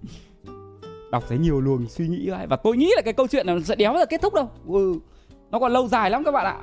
[1.11, 2.47] Đọc thấy nhiều luồng suy nghĩ lại.
[2.47, 4.49] Và tôi nghĩ là cái câu chuyện này sẽ đéo là kết thúc đâu.
[4.67, 4.95] Ừ.
[5.51, 6.57] nó còn lâu dài lắm các bạn ạ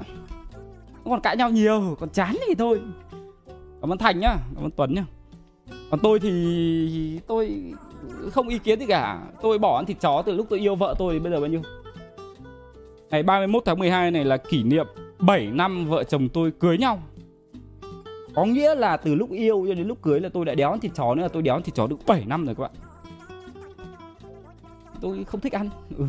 [1.10, 2.80] còn cãi nhau nhiều, còn chán thì thôi.
[3.80, 5.04] Cảm ơn thành nhá, cảm ơn tuấn nhá.
[5.90, 7.72] Còn tôi thì tôi
[8.30, 9.22] không ý kiến gì cả.
[9.42, 11.62] Tôi bỏ ăn thịt chó từ lúc tôi yêu vợ tôi bây giờ bao nhiêu?
[13.10, 14.86] Ngày 31 tháng 12 này là kỷ niệm
[15.18, 17.02] 7 năm vợ chồng tôi cưới nhau.
[18.34, 20.80] Có nghĩa là từ lúc yêu cho đến lúc cưới là tôi đã đéo ăn
[20.80, 22.70] thịt chó nữa là tôi đéo ăn thịt chó được 7 năm rồi các bạn.
[25.00, 25.70] Tôi không thích ăn.
[25.98, 26.04] Ừ.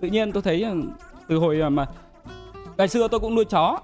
[0.00, 0.82] Tự nhiên tôi thấy ừ,
[1.28, 1.86] từ hồi mà
[2.78, 3.80] Ngày xưa tôi cũng nuôi chó.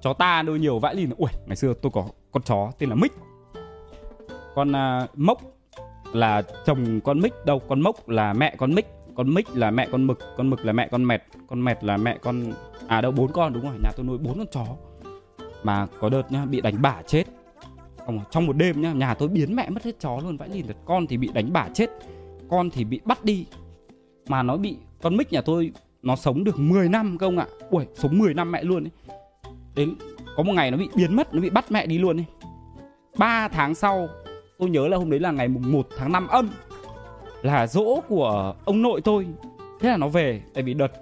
[0.00, 1.10] Chó ta nuôi nhiều vãi lìn.
[1.16, 3.12] Ui ngày xưa tôi có con chó tên là Mích.
[4.54, 5.40] Con uh, Mốc
[6.12, 8.86] là chồng con Mích đâu Con Mốc là mẹ con Mích.
[9.14, 11.96] Con mích là mẹ con mực con mực là mẹ con mẹt con mẹt là
[11.96, 12.52] mẹ con
[12.86, 13.74] à đâu bốn con đúng rồi.
[13.82, 14.66] Nhà tôi nuôi bốn con chó.
[15.62, 17.24] Mà có đợt nhá bị đánh bả chết.
[18.30, 20.66] Trong một đêm nhá nhà tôi biến mẹ mất hết chó luôn vãi lìn.
[20.66, 21.90] Thật con thì bị đánh bả chết
[22.48, 23.46] con thì bị bắt đi.
[24.28, 27.46] Mà nó bị con mic nhà tôi nó sống được 10 năm không ạ.
[27.70, 28.90] Ui sống 10 năm mẹ luôn ấy.
[29.74, 29.94] Đến
[30.36, 32.26] có một ngày nó bị biến mất nó bị bắt mẹ đi luôn ấy.
[33.18, 34.08] Ba tháng sau
[34.58, 36.50] tôi nhớ là hôm đấy là ngày mùng 1 tháng 5 âm
[37.42, 39.26] là dỗ của ông nội tôi.
[39.80, 40.92] Thế là nó về tại vì đợt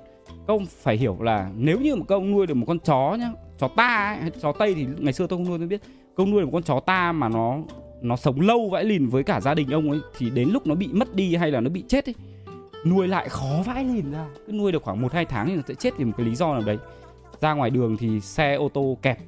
[0.46, 3.68] công phải hiểu là nếu như một công nuôi được một con chó nhá chó
[3.68, 5.82] ta ấy, chó tây thì ngày xưa tôi không nuôi tôi biết.
[6.14, 7.58] Công nuôi được một con chó ta mà nó
[8.02, 10.74] nó sống lâu vãi lìn với cả gia đình ông ấy thì đến lúc nó
[10.74, 12.14] bị mất đi hay là nó bị chết ấy
[12.84, 14.26] nuôi lại khó vãi lìn ra.
[14.46, 16.34] Cứ nuôi được khoảng một hai tháng thì nó sẽ chết vì một cái lý
[16.34, 16.78] do nào đấy.
[17.40, 19.18] Ra ngoài đường thì xe, ô tô kẹp,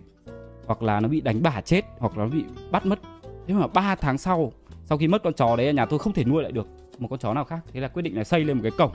[0.67, 2.99] hoặc là nó bị đánh bả chết, hoặc là nó bị bắt mất.
[3.47, 4.53] Thế mà ba tháng sau
[4.85, 6.67] sau khi mất con chó đấy, nhà tôi không thể nuôi lại được
[6.99, 7.61] một con chó nào khác.
[7.73, 8.93] Thế là quyết định là xây lên một cái cổng.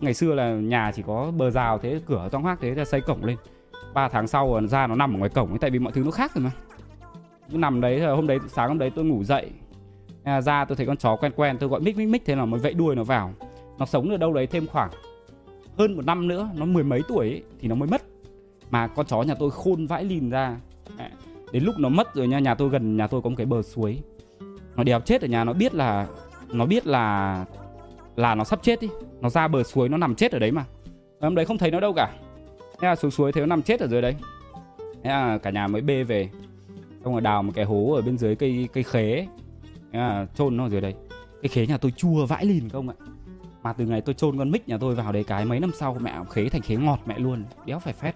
[0.00, 3.00] Ngày xưa là nhà chỉ có bờ rào thế, cửa toang hoác thế là xây
[3.00, 3.36] cổng lên.
[3.94, 6.10] 3 tháng sau ra nó nằm ở ngoài cổng, ấy, tại vì mọi thứ nó
[6.10, 6.50] khác rồi mà.
[7.50, 9.50] Cứ nằm đấy hôm đấy, sáng hôm đấy tôi ngủ dậy.
[10.24, 12.60] Ra tôi thấy con chó quen quen, tôi gọi mích mích mích thế là mới
[12.60, 13.32] vẫy đuôi nó vào
[13.78, 14.90] nó sống ở đâu đấy thêm khoảng
[15.78, 18.02] hơn một năm nữa nó mười mấy tuổi ấy, thì nó mới mất.
[18.70, 20.56] Mà con chó nhà tôi khôn vãi lìn ra.
[21.52, 23.62] Đến lúc nó mất rồi nha nhà tôi gần nhà tôi có một cái bờ
[23.62, 23.98] suối.
[24.76, 26.06] Nó đèo chết ở nhà nó biết là
[26.48, 27.44] nó biết là
[28.16, 28.88] là nó sắp chết đi.
[29.20, 30.64] Nó ra bờ suối nó nằm chết ở đấy mà.
[31.20, 32.12] Hôm đấy không thấy nó đâu cả.
[32.80, 34.14] Thế là xuống suối thấy nó nằm chết ở dưới đấy.
[35.02, 36.30] Thế là cả nhà mới bê về.
[37.04, 39.26] Xong rồi đào một cái hố ở bên dưới cây cây khế
[39.92, 40.94] thế là chôn nó ở dưới đấy.
[41.42, 42.94] Cái khế nhà tôi chua vãi lìn không ạ?
[43.62, 45.96] Mà từ ngày tôi chôn con mic nhà tôi vào đấy cái mấy năm sau,
[46.00, 48.14] mẹ khế thành khế ngọt mẹ luôn, đéo phải phép.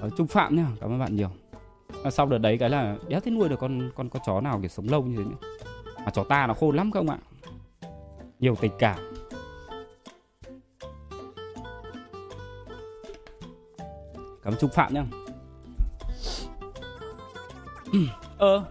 [0.00, 1.30] Ở trung phạm nhá, cảm ơn bạn nhiều.
[2.10, 4.68] Sau đợt đấy cái là đéo thấy nuôi được con con con chó nào để
[4.68, 5.36] sống lâu như thế nữa
[6.04, 7.18] mà chó ta nó khôn lắm không ạ.
[8.40, 8.98] Nhiều tình cảm.
[14.42, 15.04] Cảm ơn trung phạm nhá.
[18.38, 18.64] Ờ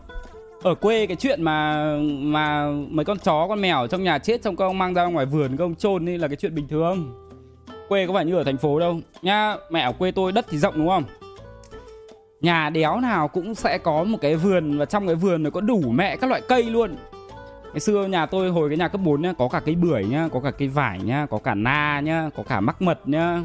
[0.63, 4.56] ở quê cái chuyện mà mà mấy con chó, con mèo trong nhà chết xong
[4.56, 7.13] các ông mang ra ngoài vườn, các ông chôn đi là cái chuyện bình thường.
[7.89, 8.99] Quê có phải như ở thành phố đâu.
[9.21, 11.04] Nha mẹ ở quê tôi đất thì rộng đúng không?
[12.41, 15.62] Nhà đéo nào cũng sẽ có một cái vườn và trong cái vườn nó có
[15.62, 16.95] đủ mẹ các loại cây luôn.
[17.71, 20.28] Ngày xưa nhà tôi hồi cái nhà cấp 4 nhá, có cả cây bưởi nhá,
[20.34, 23.41] có cả cây vải nhá, có cả na nhá, có cả mắc mật nhá,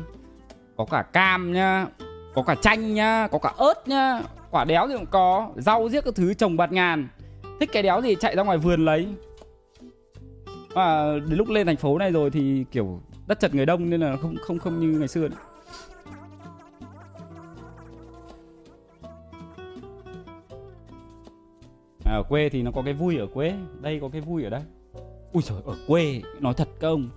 [0.77, 1.87] có cả cam nhá,
[2.35, 6.05] có cả chanh nhá, có cả ớt nhá quả đéo thì cũng có rau giết
[6.05, 7.09] các thứ trồng bạt ngàn.
[7.61, 9.09] Thích cái đéo gì chạy ra ngoài vườn lấy.
[10.75, 14.01] Và đến lúc lên thành phố này rồi thì kiểu đất chật người đông nên
[14.01, 15.37] là không không không như ngày xưa nữa.
[22.05, 23.55] à, ở quê thì nó có cái vui ở quê.
[23.81, 24.63] Đây có cái vui ở đây.
[25.33, 27.09] Ui trời ở quê nói thật các ông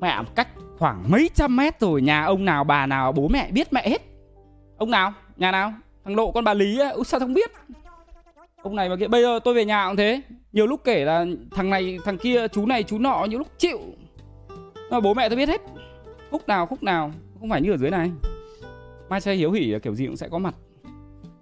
[0.00, 0.48] mẹ cách
[0.78, 4.02] khoảng mấy trăm mét rồi nhà ông nào bà nào bố mẹ biết mẹ hết.
[4.76, 5.12] Ông nào?
[5.36, 5.72] Nhà nào?
[6.06, 7.50] Thằng lộ con bà lý ấy, sao không biết?
[8.62, 10.20] Ông này mà kia bây giờ tôi về nhà cũng thế.
[10.52, 13.78] Nhiều lúc kể là thằng này thằng kia chú này chú nọ nhiều lúc chịu.
[14.90, 15.60] Mà bố mẹ tôi biết hết.
[16.30, 18.10] Khúc nào khúc nào không phải như ở dưới này.
[19.08, 20.54] Mai xe hiếu hỉ là kiểu gì cũng sẽ có mặt.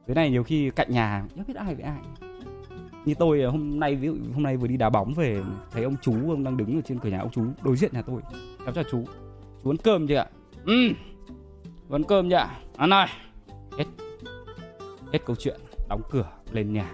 [0.07, 2.01] Dưới này nhiều khi cạnh nhà không biết ai với ai.
[3.05, 5.97] Như tôi hôm nay ví dụ hôm nay vừa đi đá bóng về thấy ông
[6.03, 8.21] chú ông đang đứng ở trên cửa nhà ông chú đối diện nhà tôi.
[8.65, 9.05] Cháu chào chú.
[9.65, 10.27] Chú ăn cơm chưa ạ?
[10.65, 10.89] Ừ.
[11.89, 12.59] Vẫn cơm chưa ạ?
[12.77, 13.07] Ăn ơi.
[13.79, 13.85] Hết
[15.15, 16.93] hết câu chuyện đóng cửa lên nhà.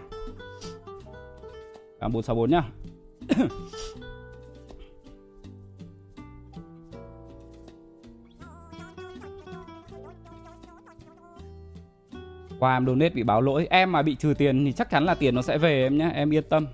[2.00, 2.62] Cảm bốn sáu bốn nhá.
[12.59, 15.14] Qua em donate bị báo lỗi, em mà bị trừ tiền thì chắc chắn là
[15.14, 16.66] tiền nó sẽ về em nhé em yên tâm.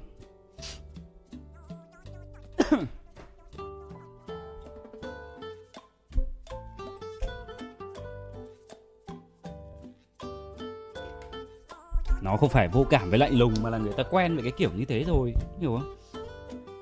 [12.37, 14.70] Không phải vô cảm với lạnh lùng mà là người ta quen với cái kiểu
[14.77, 15.96] như thế rồi hiểu không?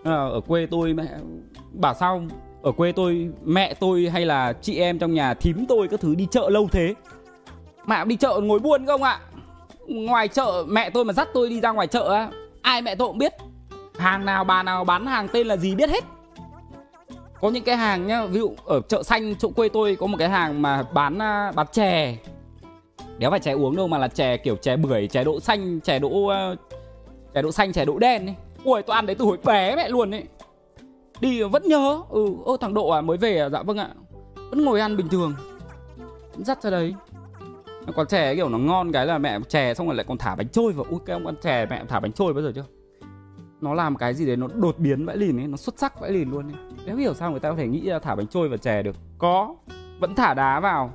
[0.05, 1.09] À, ở quê tôi mẹ
[1.73, 2.23] bảo sao?
[2.63, 6.15] Ở quê tôi mẹ tôi hay là chị em trong nhà thím tôi các thứ
[6.15, 6.95] đi chợ lâu thế.
[7.87, 9.21] Mẹ đi chợ ngồi buôn không ạ.
[9.87, 12.31] Ngoài chợ mẹ tôi mà dắt tôi đi ra ngoài chợ á
[12.63, 13.33] ai mẹ tôi cũng biết.
[13.99, 16.05] Hàng nào bà nào bán hàng tên là gì biết hết.
[17.41, 20.17] Có những cái hàng nhá ví dụ ở chợ xanh chỗ quê tôi có một
[20.19, 22.17] cái hàng mà bán à, bán chè
[23.19, 25.99] đéo phải chè uống đâu mà là chè kiểu chè bưởi chè đỗ xanh chè
[25.99, 26.59] đỗ uh,
[27.35, 28.35] chè đỗ xanh chè đỗ đen ấy.
[28.65, 30.25] Ui tôi ăn đấy từ hồi bé mẹ luôn ấy.
[31.21, 32.01] Đi vẫn nhớ.
[32.09, 33.49] Ừ ô thằng độ à mới về à?
[33.49, 33.89] Dạ vâng ạ.
[34.51, 35.35] Vẫn ngồi ăn bình thường.
[36.37, 36.95] Dắt ra đấy.
[37.97, 40.49] Còn chè kiểu nó ngon cái là mẹ chè xong rồi lại còn thả bánh
[40.49, 40.87] trôi vào.
[40.91, 42.65] Ui cái ông ăn chè mẹ thả bánh trôi bao giờ chưa?
[43.61, 46.11] Nó làm cái gì đấy nó đột biến vãi lìn ấy nó xuất sắc vãi
[46.11, 46.55] lìn luôn ấy.
[46.87, 48.97] Đéo hiểu sao người ta có thể nghĩ ra thả bánh trôi vào chè được?
[49.19, 49.55] Có.
[50.01, 50.93] Vẫn thả đá vào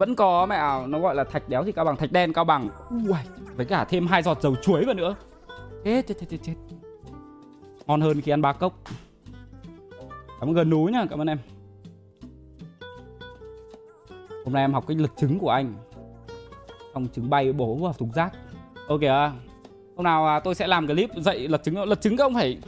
[0.00, 2.68] vẫn có mẹ, nó gọi là thạch đéo thì cao bằng, thạch đen cao bằng.
[2.90, 3.18] Ui,
[3.56, 5.14] với cả thêm hai giọt dầu chuối vào nữa.
[5.84, 6.54] Chết chết chết chết
[7.86, 8.72] ngon hơn khi ăn ba cốc.
[10.40, 11.38] Cảm ơn gần núi nhá, cảm ơn em.
[14.44, 15.74] Hôm nay em học cái lực trứng của anh.
[16.94, 18.32] Xong trứng bay bổ vào thùng rác.
[18.88, 19.32] Ok à
[19.96, 21.82] hôm nào à, tôi sẽ làm clip dạy lật trứng.
[21.82, 22.58] Lật trứng các ông phải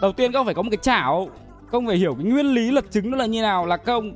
[0.00, 1.28] đầu tiên các ông phải có một cái chảo.
[1.70, 3.92] Các ông phải hiểu cái nguyên lý lật trứng nó là như nào là các
[3.92, 4.14] ông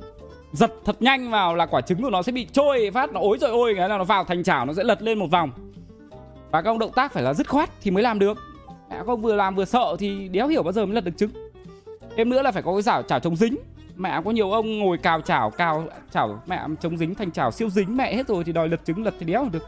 [0.51, 3.37] giật thật nhanh vào là quả trứng của nó sẽ bị trôi phát nó ối
[3.37, 5.51] rồi ôi cái là nó vào thành chảo nó sẽ lật lên một vòng.
[6.51, 8.37] Và các ông động tác phải là dứt khoát thì mới làm được.
[8.89, 11.17] Mẹ các ông vừa làm vừa sợ thì đéo hiểu bao giờ mới lật được
[11.17, 11.31] trứng.
[12.17, 13.55] Thêm nữa là phải có cái chảo chảo chống dính.
[13.95, 17.69] Mẹ có nhiều ông ngồi cào chảo cào chảo mẹ chống dính thành chảo siêu
[17.69, 19.63] dính mẹ hết rồi thì đòi lật trứng lật thì đéo được.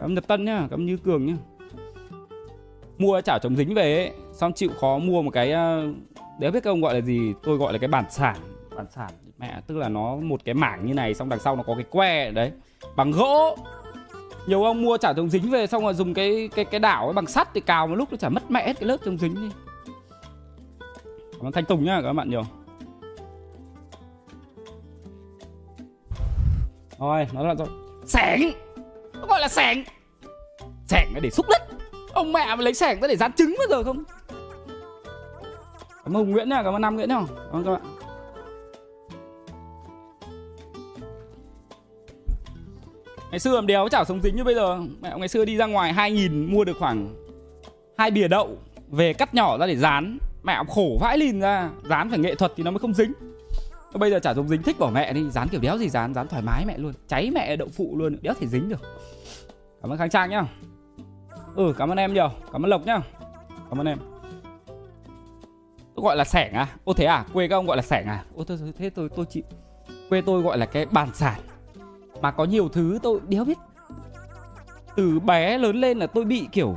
[0.00, 1.34] Cảm nhật tân nhá cảm như cường nhá.
[2.98, 5.86] Mua chảo chống dính về ấy, xong chịu khó mua một cái ờ,
[6.38, 7.32] đéo biết các ông gọi là gì?
[7.42, 8.36] Tôi gọi là cái bản sản
[8.76, 11.62] bản sản, mẹ, tức là nó một cái mảng như này, xong đằng sau nó
[11.62, 12.52] có cái que, đấy,
[12.96, 13.56] bằng gỗ.
[14.46, 17.12] Nhiều ông mua chả chống dính về, xong rồi dùng cái cái cái đảo ấy
[17.12, 19.34] bằng sắt thì cào một lúc nó chả mất mẹ hết cái lớp chống dính
[19.34, 19.50] đi.
[21.32, 22.42] Cảm ơn thanh tùng nhá các bạn nhiều.
[26.98, 27.68] Rồi nó là rồi.
[28.06, 28.52] Sẻng!
[29.12, 29.84] Nó gọi là sẻng?
[30.86, 31.62] Sẻng để xúc đất.
[32.12, 34.04] Ông mẹ mà lấy sẻng ra để dán trứng bao giờ không?
[36.04, 37.20] Cảm ơn nguyễn nhá, cảm ơn Nam nguyễn nhá.
[37.36, 37.95] Cảm ơn các bạn.
[43.30, 44.80] Ngày xưa làm đéo chả sống dính như bây giờ.
[45.00, 47.14] Mẹ ngày xưa đi ra ngoài 2000 mua được khoảng
[47.98, 48.58] hai bìa đậu
[48.88, 50.18] về cắt nhỏ ra để dán.
[50.42, 51.70] Mẹ khổ vãi lìn ra.
[51.84, 53.12] Dán phải nghệ thuật thì nó mới không dính.
[53.94, 55.30] Bây giờ chả giống dính thích bỏ mẹ đi.
[55.30, 56.92] Dán kiểu đéo gì dán dán thoải mái mẹ luôn.
[57.08, 58.16] Cháy mẹ đậu phụ luôn.
[58.22, 58.80] Đéo thể dính được.
[59.82, 60.42] Cảm ơn khang trang nhá.
[61.54, 62.28] Ừ cảm ơn em nhiều.
[62.52, 63.00] Cảm ơn lộc nhá.
[63.70, 63.98] Cảm ơn em.
[65.94, 66.68] Tôi gọi là sẻng à?
[66.84, 67.24] Ô, thế à?
[67.32, 68.24] Quê các ông gọi là sẻng à?
[68.34, 69.42] Ô tôi thế tôi tôi chịu.
[70.08, 71.40] Quê tôi gọi là cái bàn sản
[72.20, 73.58] mà có nhiều thứ tôi đéo biết.
[74.96, 76.76] Từ bé lớn lên là tôi bị kiểu,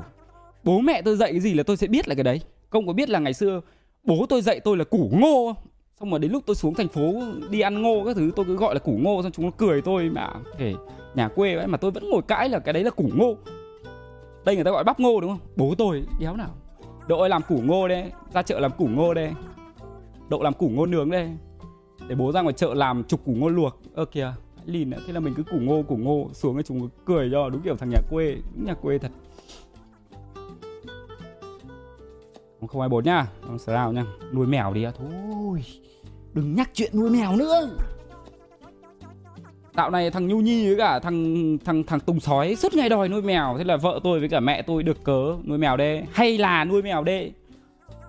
[0.64, 2.42] bố mẹ tôi dạy cái gì là tôi sẽ biết là cái đấy.
[2.70, 3.62] Không có biết là ngày xưa
[4.04, 5.54] bố tôi dạy tôi là củ ngô.
[6.00, 7.14] Xong rồi đến lúc tôi xuống thành phố
[7.50, 9.82] đi ăn ngô các thứ, tôi cứ gọi là củ ngô, xong chúng nó cười
[9.82, 10.74] tôi mà kể
[11.16, 13.36] nhà quê ấy mà tôi vẫn ngồi cãi là cái đấy là củ ngô.
[14.46, 15.48] Đây người ta gọi bắp ngô đúng không?
[15.56, 16.56] Bố tôi đéo nào.
[17.08, 19.32] Độ ơi làm củ ngô đây ra chợ làm củ ngô đây
[20.30, 21.30] độ làm củ ngô nướng đây
[22.08, 23.80] để bố ra ngoài chợ làm chục củ ngô luộc.
[23.94, 24.34] Ơ kìa
[24.66, 27.50] lìn nữa thế là mình cứ củ ngô củ ngô xuống cái chúng cười cho
[27.50, 29.12] đúng kiểu thằng nhà quê đúng nhà quê thật.
[32.68, 35.64] không ai bốn nhá không sao nhá nuôi mèo đi à, thôi
[36.34, 37.70] đừng nhắc chuyện nuôi mèo nữa.
[39.76, 43.10] Dạo này thằng Nhu Nhi với cả thằng thằng thằng Tùng sói suốt ngày đòi
[43.10, 46.04] nuôi mèo Thế là vợ tôi với cả mẹ tôi được cớ nuôi mèo đê
[46.12, 47.32] Hay là nuôi mèo đê.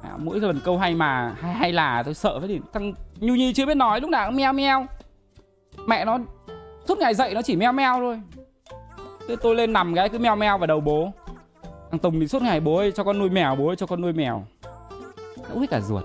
[0.03, 3.35] À, Mỗi lần câu hay mà hay, hay là tôi sợ với thì Thằng Nhu
[3.35, 4.87] Nhi chưa biết nói lúc nào cũng meo meo.
[5.87, 6.19] Mẹ nó
[6.89, 8.21] suốt ngày dậy nó chỉ meo meo thôi.
[9.29, 11.13] Thế tôi lên nằm cái cứ meo meo vào đầu bố.
[11.91, 14.01] Thằng Tùng thì suốt ngày bố ơi cho con nuôi mèo bố ơi cho con
[14.01, 14.45] nuôi mèo.
[15.55, 16.05] Nó hết cả ruột.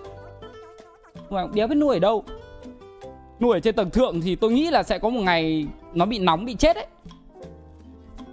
[1.30, 2.24] Mà đéo biết nuôi ở đâu?
[3.40, 6.20] Nuôi ở trên tầng thượng thì tôi nghĩ là sẽ có một ngày nó bị
[6.20, 6.88] nóng bị chết đấy.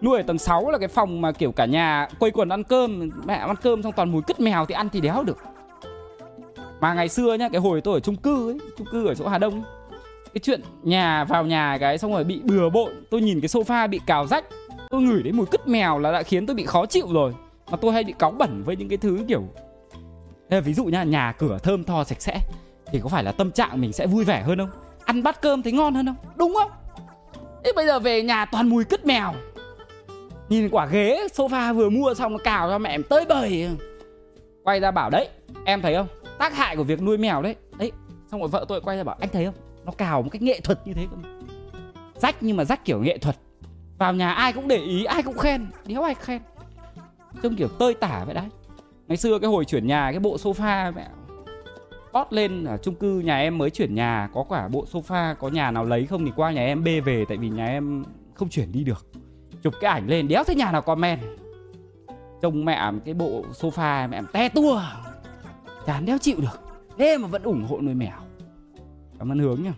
[0.00, 3.10] Nuôi ở tầng 6 là cái phòng mà kiểu cả nhà quây quần ăn cơm
[3.24, 5.38] Mẹ ăn cơm xong toàn mùi cứt mèo thì ăn thì đéo được.
[6.80, 9.28] Mà ngày xưa nhá, cái hồi tôi ở chung cư ấy Chung cư ở chỗ
[9.28, 9.62] Hà Đông ấy,
[10.34, 13.88] cái chuyện nhà vào nhà cái xong rồi bị bừa bộn Tôi nhìn cái sofa
[13.88, 14.44] bị cào rách
[14.90, 17.34] Tôi ngửi đến mùi cứt mèo là đã khiến tôi bị khó chịu rồi
[17.70, 19.42] Mà tôi hay bị cáu bẩn với những cái thứ kiểu
[20.50, 22.40] Thế ví dụ nha, nhà cửa thơm tho sạch sẽ
[22.92, 24.70] Thì có phải là tâm trạng mình sẽ vui vẻ hơn không?
[25.04, 26.16] Ăn bát cơm thấy ngon hơn không?
[26.36, 26.70] Đúng không?
[27.64, 29.34] Thế bây giờ về nhà toàn mùi cứt mèo
[30.48, 33.68] Nhìn quả ghế sofa vừa mua xong nó cào cho mẹ em tới bời
[34.64, 35.28] Quay ra bảo đấy
[35.64, 36.06] Em thấy không?
[36.38, 37.92] Tác hại của việc nuôi mèo đấy Đấy
[38.30, 39.54] Xong rồi vợ tôi quay ra bảo anh thấy không?
[39.84, 41.16] Nó cào một cách nghệ thuật như thế cơ
[42.16, 43.36] Rách nhưng mà rách kiểu nghệ thuật.
[43.98, 45.66] Vào nhà ai cũng để ý, ai cũng khen.
[45.86, 46.42] Đéo ai khen.
[47.42, 48.48] Trông kiểu tơi tả vậy đấy.
[49.08, 51.08] Ngày xưa cái hồi chuyển nhà, cái bộ sofa mẹ.
[52.12, 55.48] Post lên ở chung cư nhà em mới chuyển nhà, Có quả bộ sofa Có
[55.48, 58.48] nhà nào lấy không thì qua nhà em bê về, Tại vì nhà em không
[58.48, 59.06] chuyển đi được.
[59.62, 61.20] Chụp cái ảnh lên, đéo thấy nhà nào comment.
[62.42, 64.82] Trông mẹ cái bộ sofa, mẹ te tua.
[65.86, 66.60] Chán đéo chịu được.
[66.98, 68.18] Thế mà vẫn ủng hộ nuôi mèo.
[69.22, 69.72] Cảm ơn Hướng nhá.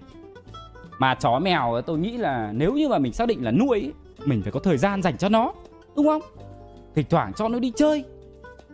[0.98, 3.92] Mà chó mèo tôi nghĩ là Nếu như mà mình xác định là nuôi
[4.24, 5.52] Mình phải có thời gian dành cho nó
[5.96, 6.22] Đúng không?
[6.94, 8.04] Thỉnh thoảng cho nó đi chơi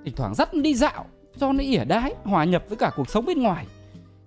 [0.04, 1.04] Thỉnh thoảng dắt nó đi dạo
[1.38, 3.66] Cho nó ỉa đái Hòa nhập với cả cuộc sống bên ngoài.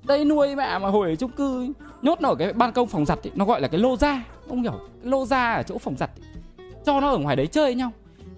[0.03, 3.05] Đây nuôi mẹ mà hồi ở chung cư Nhốt nó ở cái ban công phòng
[3.05, 5.77] giặt ấy, Nó gọi là cái lô ra Ông hiểu cái lô ra ở chỗ
[5.77, 6.41] phòng giặt ấy.
[6.85, 7.91] Cho nó ở ngoài đấy chơi với nhau.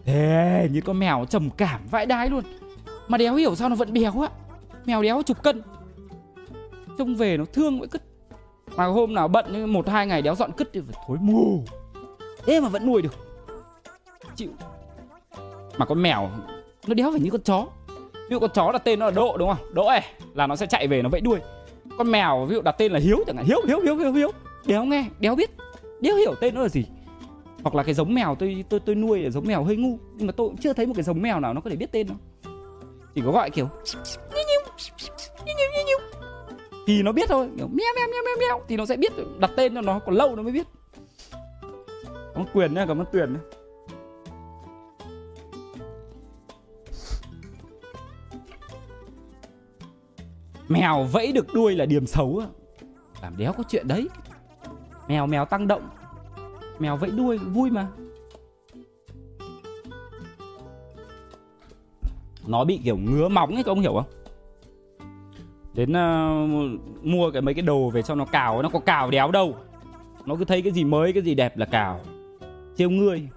[0.06, 2.44] Thế như con mèo trầm cảm vãi đái luôn.
[3.08, 4.30] Mà đéo hiểu sao nó vẫn béo á.
[4.86, 5.62] Mèo đéo chục cân.
[6.98, 8.02] Trông về nó thương vậy cứt.
[8.76, 11.64] Mà hôm nào bận một, hai ngày đéo dọn cứt thì phải thối mù.
[12.46, 13.14] Thế mà vẫn nuôi được.
[14.36, 14.50] Chịu.
[15.78, 16.30] Mà con mèo,
[16.88, 17.68] Nó đéo phải như con chó.
[18.14, 19.74] Ví dụ con chó đặt tên nó là Độ đúng không?
[19.74, 20.02] Đỗ ấy,
[20.34, 21.40] là nó sẽ chạy về nó vẫy đuôi.
[21.98, 23.46] Con mèo, ví dụ đặt tên là Hiếu, chẳng hạn.
[23.46, 24.32] Hiếu Hiếu Hiếu Hiếu Hiếu.
[24.66, 25.52] Đéo nghe, Đéo biết.
[26.02, 26.86] Đéo hiểu tên nó là gì.
[27.64, 29.98] Hoặc là cái giống mèo tôi tôi tôi nuôi là giống mèo hơi ngu.
[30.16, 31.92] Nhưng mà tôi cũng chưa thấy một cái giống mèo nào nó có thể biết
[31.92, 32.18] tên đâu
[33.16, 33.70] chỉ có gọi kiểu
[36.86, 37.50] thì nó biết thôi.
[37.58, 40.16] Kiểu meo meo meo meo meo thì nó sẽ biết đặt tên cho nó còn
[40.16, 40.68] lâu nó mới biết.
[42.12, 43.40] Cảm ơn quyền nhá cảm ơn tuyền nhá.
[50.68, 52.48] Mèo vẫy được đuôi là điểm xấu á.
[53.22, 54.10] Làm đéo có chuyện đấy.
[55.08, 55.90] Mèo mèo tăng động.
[56.80, 57.88] Mèo vẫy đuôi vui mà.
[62.48, 64.25] Nó bị kiểu ngứa móng ấy các ông hiểu không
[65.76, 69.32] Đến uh, mua cái mấy cái đồ về cho nó cào Nó có cào đéo
[69.32, 69.56] đâu.
[70.26, 72.00] Nó cứ thấy cái gì mới cái gì đẹp là cào.
[72.78, 73.28] Trêu ngươi.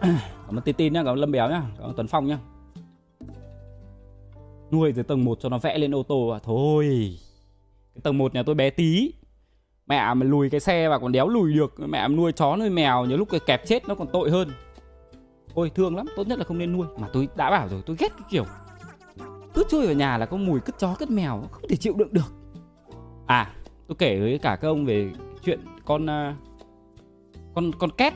[0.46, 2.38] Cảm ơn Tin Tin nhá, cảm ơn Lâm Béo nhá Cảm ơn Tuấn Phong nhá.
[4.70, 6.38] Nuôi từ tầng 1 cho nó vẽ lên ô tô à?
[6.42, 7.16] Thôi.
[7.94, 9.12] Cái tầng 1 nhà tôi bé tí.
[9.86, 11.74] Mẹ mà lùi cái xe và còn đéo lùi được.
[11.78, 14.48] Mẹ mà nuôi chó nuôi mèo nhiều lúc cái kẹp chết nó còn tội hơn.
[15.54, 16.06] Ôi thương lắm.
[16.16, 16.86] Tốt nhất là không nên nuôi.
[16.98, 18.44] Mà tôi đã bảo rồi tôi ghét cái kiểu
[19.54, 22.12] cứ chui vào nhà là có mùi cứt chó cứt mèo không thể chịu đựng
[22.12, 22.32] được.
[23.26, 23.52] À
[23.88, 25.10] tôi kể với cả các ông về
[25.44, 26.34] chuyện con uh,
[27.54, 28.12] con con két.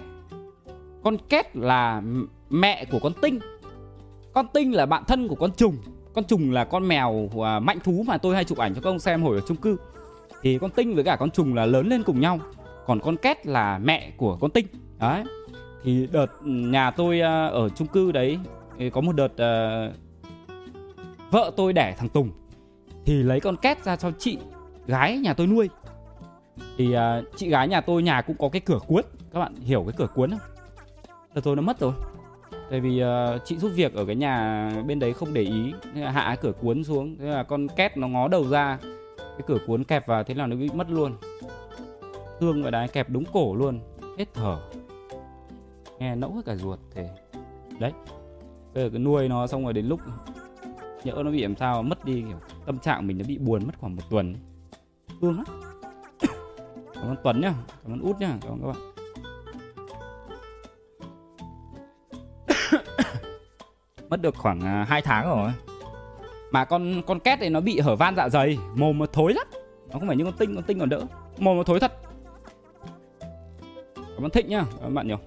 [1.02, 2.02] Con két là
[2.50, 3.38] mẹ của con tinh.
[4.32, 5.76] Con tinh là bạn thân của con trùng.
[6.14, 8.90] Con trùng là con mèo uh, mạnh thú mà tôi hay chụp ảnh cho các
[8.90, 9.76] ông xem hồi ở chung cư.
[10.42, 12.38] Thì con tinh với cả con trùng là lớn lên cùng nhau.
[12.86, 14.66] Còn con két là mẹ của con tinh.
[14.98, 15.24] Đấy.
[15.84, 18.38] Thì đợt nhà tôi à, ở chung cư đấy
[18.92, 19.94] có một đợt uh,
[21.34, 22.30] vợ tôi đẻ thằng tùng
[23.04, 24.38] thì lấy con két ra cho chị
[24.86, 25.68] gái nhà tôi nuôi.
[26.76, 29.84] Thì uh, chị gái nhà tôi nhà cũng có cái cửa cuốn các bạn hiểu
[29.86, 30.38] cái cửa cuốn không?
[31.34, 31.92] Thật tôi nó mất rồi.
[32.70, 36.24] Tại vì uh, chị giúp việc ở cái nhà bên đấy không để ý hạ
[36.26, 38.78] cái cửa cuốn xuống thế là con két nó ngó đầu ra
[39.18, 41.16] cái cửa cuốn kẹp vào thế là nó bị mất luôn.
[42.40, 43.80] Thương vậy đấy kẹp đúng cổ luôn
[44.18, 44.58] hết thở.
[45.98, 47.10] Nghe nẫu hết cả ruột thế.
[47.78, 47.92] Đấy
[48.74, 50.00] bây giờ cứ nuôi nó xong rồi đến lúc
[51.04, 53.72] nhỡ nó bị làm sao mất đi, kiểu, tâm trạng mình nó bị buồn mất
[53.78, 54.36] khoảng một tuần
[55.20, 55.44] thương lắm.
[56.94, 58.94] Cảm ơn tuấn nhá, cảm ơn út nhá, cảm ơn các bạn.
[64.08, 65.52] Mất được khoảng à, 2 tháng rồi.
[66.50, 69.46] Mà con con két này nó bị hở van dạ dày, mồm nó thối lắm.
[69.92, 71.00] Nó không phải như con tinh con tinh còn đỡ.
[71.38, 71.92] Mồm nó thối thật.
[73.96, 75.18] Cảm ơn thịnh nhá, cảm ơn bạn nhiều.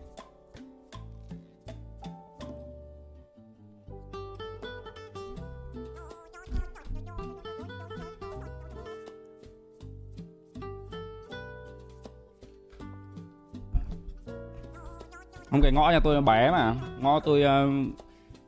[15.52, 16.74] Không cái ngõ nhà tôi bé mà.
[17.00, 17.98] Ngõ tôi uh,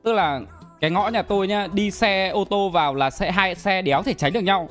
[0.04, 0.42] tức là
[0.82, 4.04] cái ngõ nhà tôi nhá đi xe ô tô vào là sẽ hai xe đéo
[4.04, 4.70] thể tránh được nhau.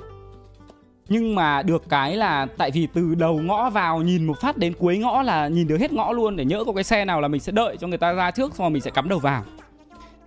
[1.09, 4.73] Nhưng mà được cái là tại vì từ đầu ngõ vào nhìn một phát đến
[4.79, 7.29] cuối ngõ là nhìn được hết ngõ luôn để nhỡ có cái xe nào là
[7.29, 9.43] mình sẽ đợi cho người ta ra trước xong rồi mình sẽ cắm đầu vào.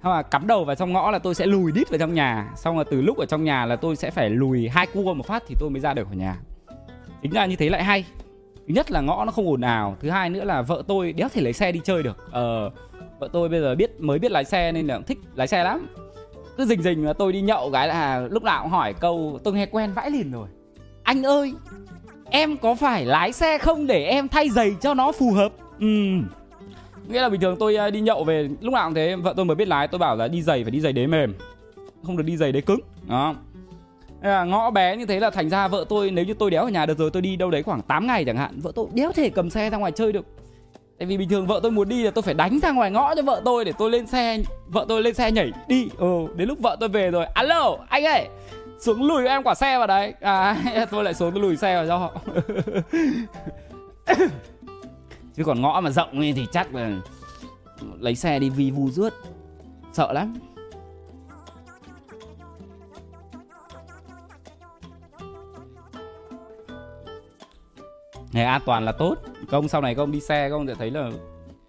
[0.01, 2.49] Hoặc là cắm đầu vào trong ngõ là tôi sẽ lùi đít vào trong nhà.
[2.55, 5.25] Xong là từ lúc ở trong nhà là tôi sẽ phải lùi hai cua một
[5.25, 6.37] phát thì tôi mới ra được khỏi nhà.
[7.21, 8.05] Tính ra như thế lại hay
[8.67, 11.29] thứ nhất là ngõ nó không ồn ào, thứ hai nữa là vợ tôi, đéo
[11.29, 12.17] thể lấy xe đi chơi được.
[12.31, 12.69] Ờ
[13.19, 15.87] vợ tôi bây giờ biết, mới biết lái xe nên là thích lái xe lắm.
[16.57, 19.53] Cứ rình rình là tôi đi nhậu cái là lúc nào cũng hỏi câu, tôi
[19.53, 20.47] nghe quen vãi liền rồi.
[21.03, 21.53] Anh ơi,
[22.29, 25.51] em có phải lái xe không để em thay giày cho nó phù hợp?
[25.79, 25.87] Ừ
[27.11, 29.45] nghĩa là bình thường tôi ờ, đi nhậu về lúc nào cũng thế, vợ tôi
[29.45, 31.33] mới biết lái, tôi bảo là đi giày phải đi giày đế mềm,
[32.03, 32.79] không được đi giày đế cứng.
[33.07, 33.35] Đó
[34.21, 36.69] à, ngõ bé như thế là thành ra vợ tôi nếu như tôi đéo ở
[36.69, 39.11] nhà được rồi tôi đi đâu đấy khoảng 8 ngày chẳng hạn vợ tôi đéo
[39.11, 40.25] thể cầm xe ra ngoài chơi được.
[40.99, 43.15] Tại vì bình thường vợ tôi muốn đi là tôi phải đánh ra ngoài ngõ
[43.15, 45.89] cho vợ tôi để tôi lên xe vợ tôi lên xe nhảy đi.
[45.97, 48.27] Ừ đến lúc vợ tôi về rồi alo anh ơi
[48.79, 50.13] xuống lùi em quả xe vào đấy.
[50.21, 50.57] À
[50.91, 52.13] tôi lại xuống tôi lùi xe vào cho họ.
[55.35, 56.91] Chứ còn ngõ mà rộng thì chắc là
[57.99, 59.13] lấy xe đi vi vu rước
[59.93, 60.33] sợ lắm.
[68.33, 69.15] Này an toàn là tốt.
[69.49, 71.11] Công sau này công đi xe công sẽ thấy là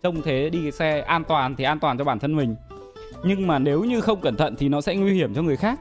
[0.03, 2.57] Trông thế đi cái xe an toàn thì an toàn cho bản thân mình.
[3.25, 5.81] Nhưng mà nếu như không cẩn thận thì nó sẽ nguy hiểm cho người khác.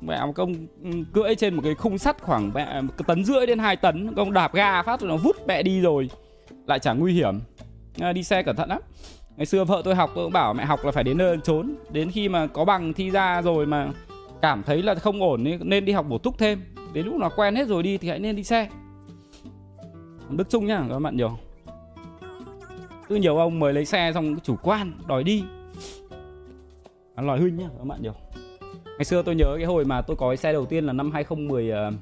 [0.00, 0.54] Mẹ công
[0.84, 4.14] ừ, cưỡi trên một cái khung sắt khoảng mẹ tấn rưỡi đến 2 tấn.
[4.14, 6.10] Công đạp ga phát rồi nó vút mẹ đi rồi.
[6.66, 7.40] Lại chẳng nguy hiểm.
[8.00, 8.80] À, Đi xe cẩn thận lắm.
[9.36, 11.74] Ngày xưa vợ tôi học tôi cũng bảo mẹ học là phải đến nơi trốn.
[11.90, 13.88] Đến khi mà có bằng thi ra rồi mà
[14.42, 16.62] cảm thấy là không ổn nên đi học bổ túc thêm.
[16.92, 18.68] Đến lúc nào quen hết rồi đi thì hãy nên đi xe.
[20.36, 21.38] Đức Trung nhá các bạn nhiều.
[23.08, 25.44] Cứ nhiều ông mới lấy xe xong chủ quan đòi đi.
[27.14, 28.14] Ăn lòi huynh nhá các bạn nhiều.
[28.84, 31.10] Ngày xưa tôi nhớ cái hồi mà tôi có cái xe đầu tiên là năm
[31.12, 31.94] 2010 uh,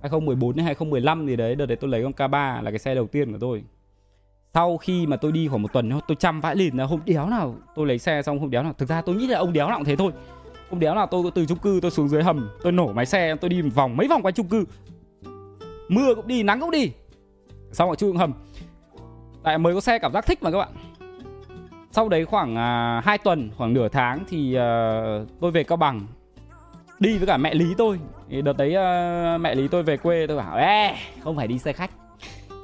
[0.00, 3.06] 2014 hay 2015 gì đấy Đợt đấy tôi lấy con K3 là cái xe đầu
[3.06, 3.64] tiên của tôi.
[4.54, 7.28] Sau khi mà tôi đi khoảng một tuần tôi chăm vãi lìn là hôm đéo
[7.28, 7.54] nào.
[7.74, 8.72] Tôi lấy xe xong hôm đéo nào.
[8.78, 10.12] Thực ra tôi nghĩ là ông đéo nào cũng thế thôi.
[10.70, 13.36] Hôm đéo nào tôi từ chung cư tôi xuống dưới hầm Tôi nổ máy xe
[13.40, 14.64] tôi đi một vòng mấy vòng quanh chung cư.
[15.88, 16.92] Mưa cũng đi nắng cũng đi
[17.72, 18.32] xong rồi chui hầm.
[19.42, 20.68] Tại mới có xe cảm giác thích mà các bạn.
[21.92, 25.00] Sau đấy khoảng à, 2 tuần khoảng nửa tháng thì à,
[25.40, 26.00] tôi về cao bằng.
[26.98, 27.98] Đi với cả mẹ lý tôi.
[28.30, 31.58] Thì đợt đấy à, mẹ lý tôi về quê tôi bảo ê không phải đi
[31.58, 31.90] xe khách.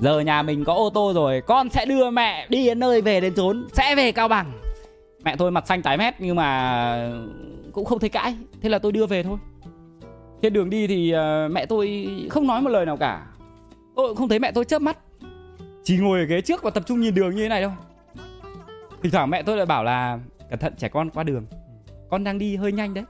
[0.00, 3.20] Giờ nhà mình có ô tô rồi con sẽ đưa mẹ đi đến nơi về
[3.20, 4.52] đến trốn sẽ về cao bằng.
[5.24, 7.10] Mẹ tôi mặt xanh tái mét nhưng mà
[7.72, 8.36] cũng không thấy cãi.
[8.60, 9.38] Thế là tôi đưa về thôi.
[10.42, 13.26] Trên đường đi thì uh, mẹ tôi không nói một lời nào cả
[13.96, 14.98] tôi không thấy mẹ tôi chớp mắt.
[15.84, 17.72] Chỉ ngồi ở ghế trước và tập trung nhìn đường như thế này đâu
[19.02, 20.18] thỉnh thoảng mẹ tôi lại bảo là
[20.50, 21.46] cẩn thận trẻ con qua đường.
[22.10, 23.04] Con đang đi hơi nhanh đấy.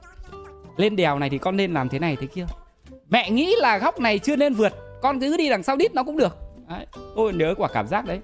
[0.77, 2.45] Lên đèo này thì con nên làm thế này thế kia.
[3.09, 4.73] Mẹ nghĩ là góc này chưa nên vượt.
[5.01, 6.37] Con cứ đi đằng sau đít nó cũng được.
[6.69, 8.19] Đấy, tôi nhớ quả cảm giác đấy.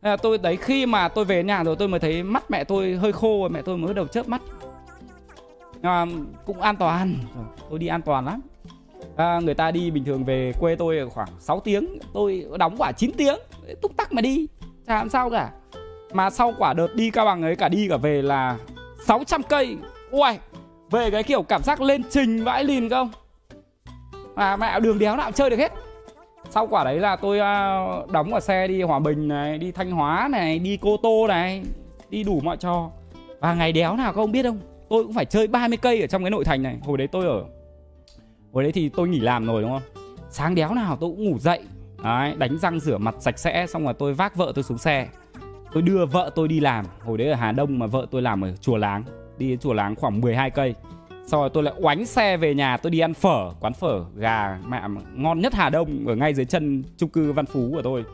[0.00, 2.96] À, tôi đấy khi mà tôi về nhà rồi tôi mới thấy mắt mẹ tôi
[2.96, 4.42] hơi khô và mẹ tôi mới đầu chớp mắt.
[5.82, 6.06] À,
[6.46, 7.18] cũng an toàn.
[7.70, 8.40] Tôi đi an toàn lắm
[9.16, 12.92] à, người ta đi bình thường về quê tôi khoảng 6 tiếng tôi đóng quả
[12.92, 13.36] 9 tiếng
[13.82, 14.46] túc tắc mà đi
[14.86, 15.50] chả làm sao cả.
[16.12, 18.56] Mà sau quả đợt đi cao bằng ấy cả đi cả về là
[19.06, 19.76] 600 cây.
[20.10, 20.30] Ui
[20.90, 23.10] về cái kiểu cảm giác lên trình vãi lìn không?
[24.34, 25.72] Mà mẹ đường đéo nào chơi được hết.
[26.50, 29.90] Sau quả đấy là tôi à, đóng ở xe đi hòa bình này đi thanh
[29.90, 31.62] hóa này đi cô tô này
[32.10, 32.90] đi đủ mọi trò.
[33.40, 34.60] Và ngày đéo nào các ông biết không?
[34.88, 36.76] Tôi cũng phải chơi 30 cây ở trong cái nội thành này.
[36.82, 37.44] Hồi đấy tôi ở
[38.56, 40.02] hồi đấy thì tôi nghỉ làm rồi đúng không?
[40.30, 41.60] Sáng đéo nào tôi cũng ngủ dậy
[42.04, 45.08] đấy, đánh răng rửa mặt sạch sẽ xong rồi tôi vác vợ tôi xuống xe.
[45.72, 46.84] Tôi đưa vợ tôi đi làm.
[47.04, 49.04] Hồi đấy ở hà đông mà vợ tôi làm ở chùa láng
[49.38, 50.74] đi đến chùa láng khoảng 12 cây.
[51.26, 54.58] Sau rồi tôi lại oánh xe về nhà tôi đi ăn phở quán phở gà
[54.68, 54.82] mẹ
[55.14, 58.04] ngon nhất hà đông ở ngay dưới chân chung cư văn phú của tôi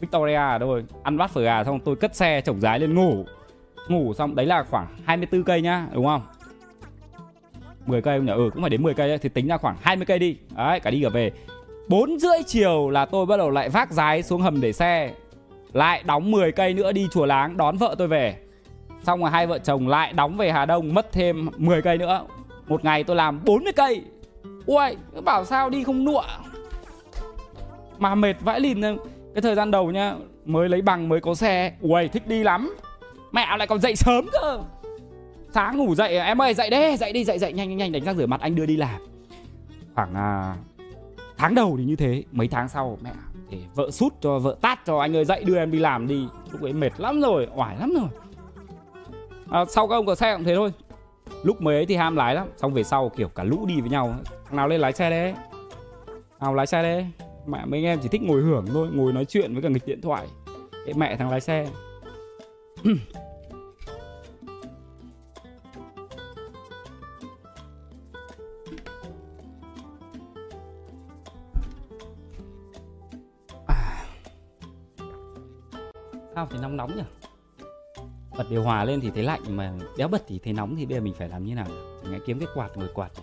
[0.00, 0.84] victoria thôi.
[1.02, 3.24] Ăn bát phở gà xong tôi cất xe chổng rái lên ngủ.
[3.88, 6.22] Ngủ xong đấy là khoảng 24 cây nhá đúng không?
[7.86, 8.32] 10 cây không nhỉ?
[8.32, 9.18] Ừ cũng phải đến 10 cây ấy.
[9.18, 10.36] Thì tính ra khoảng 20 cây đi.
[10.56, 11.32] Đấy, cả đi cả về.
[11.88, 15.12] 4 rưỡi chiều là tôi bắt đầu lại vác giái xuống hầm để xe.
[15.72, 18.36] Lại đóng 10 cây nữa đi chùa láng, đón vợ tôi về.
[19.02, 22.26] Xong rồi hai vợ chồng lại đóng về Hà Đông, mất thêm 10 cây nữa.
[22.68, 24.02] Một ngày tôi làm 40 cây.
[24.66, 26.22] Ui bảo sao đi không nụa.
[27.98, 28.80] Mà mệt vãi lìn
[29.34, 30.14] cái thời gian đầu nhá,
[30.44, 31.72] mới lấy bằng, mới có xe.
[31.80, 32.74] Ui thích đi lắm.
[33.32, 34.60] Mẹ lại còn dậy sớm cơ
[35.54, 36.24] sáng ngủ dậy à?
[36.24, 38.40] em ơi dậy đi dậy đi dậy dậy nhanh nhanh nhanh đánh răng rửa mặt
[38.40, 39.00] anh đưa đi làm.
[39.94, 40.56] Khoảng à,
[41.36, 43.10] tháng đầu thì như thế mấy tháng sau mẹ
[43.50, 46.26] để vợ sút cho vợ tát cho anh ơi dậy đưa em đi làm đi.
[46.52, 48.08] Lúc ấy mệt lắm rồi oải lắm rồi.
[49.50, 50.72] À, sau các ông có xe cũng thế thôi.
[51.42, 53.90] Lúc mới ấy thì ham lái lắm xong về sau kiểu cả lũ đi với
[53.90, 54.14] nhau.
[54.46, 55.34] Thằng nào lên lái xe đấy?
[56.40, 57.06] Nào lái xe đấy?
[57.46, 59.86] Mẹ mấy anh em chỉ thích ngồi hưởng thôi ngồi nói chuyện với cả nghịch
[59.86, 60.26] điện thoại.
[60.86, 61.66] Cái mẹ thằng lái xe.
[76.34, 77.02] Sao thì nóng nóng nhỉ?
[78.38, 80.94] Bật điều hòa lên thì thấy lạnh mà đéo bật thì thấy nóng thì bây
[80.94, 81.66] giờ mình phải làm như nào
[82.02, 83.22] chẳng lẽ kiếm cái quạt ngồi quạt nhỉ?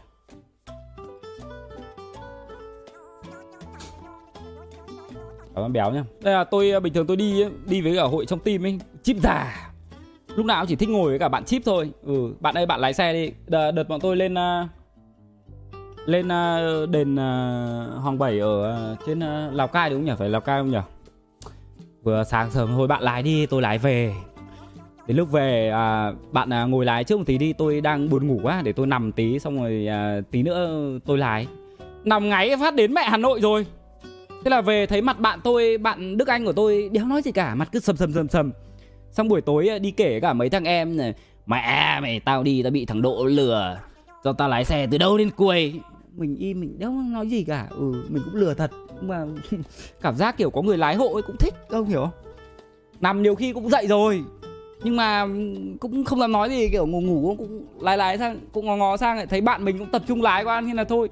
[5.55, 6.03] cảm ơn béo nhá.
[6.21, 9.17] Đây là tôi bình thường tôi đi đi với cả hội trong team ấy chip
[9.23, 9.69] già
[10.35, 11.91] lúc nào cũng chỉ thích ngồi với cả bạn chip thôi.
[12.03, 13.31] Ừ bạn ơi bạn lái xe đi.
[13.47, 14.69] Đợt, đợt bọn tôi lên uh,
[16.05, 20.13] lên uh, đền uh, hoàng bảy ở uh, trên uh, lào cai đúng không nhỉ?
[20.17, 20.77] Phải lào cai không nhỉ?
[22.03, 24.13] Vừa sáng sớm thôi bạn lái đi tôi lái về.
[25.07, 28.27] Đến lúc về à, bạn à, ngồi lái trước một tí đi tôi đang buồn
[28.27, 31.47] ngủ quá để tôi nằm tí xong rồi à, tí nữa tôi lái.
[32.03, 33.65] Nằm ngáy phát đến mẹ hà nội rồi.
[34.43, 37.31] Thế là về thấy mặt bạn tôi bạn đức anh của tôi đéo nói gì
[37.31, 38.51] cả mặt cứ sầm sầm sầm sầm.
[39.11, 41.13] Xong buổi tối à, đi kể cả mấy thằng em này
[41.45, 43.79] mẹ mày tao đi tao bị thằng độ lừa.
[44.23, 45.79] Cho tao lái xe từ đâu đến cuối?
[46.15, 47.67] Mình im mình đéo nói gì cả.
[47.69, 48.71] Ừ mình cũng lừa thật
[49.01, 49.25] mà
[50.01, 52.33] cảm giác kiểu có người lái hộ ấy cũng thích không hiểu không?
[52.99, 54.23] Nằm nhiều khi cũng dậy rồi,
[54.83, 55.27] nhưng mà
[55.79, 58.97] cũng không dám nói gì, kiểu ngủ ngủ cũng lái lái sang, cũng ngó ngó
[58.97, 61.09] sang lại thấy bạn mình cũng tập trung lái qua nên là thôi.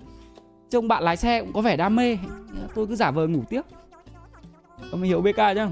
[0.69, 2.17] Trông bạn lái xe cũng có vẻ đam mê
[2.75, 3.61] tôi cứ giả vờ ngủ tiếp.
[4.91, 5.67] Ông hiểu bk chứ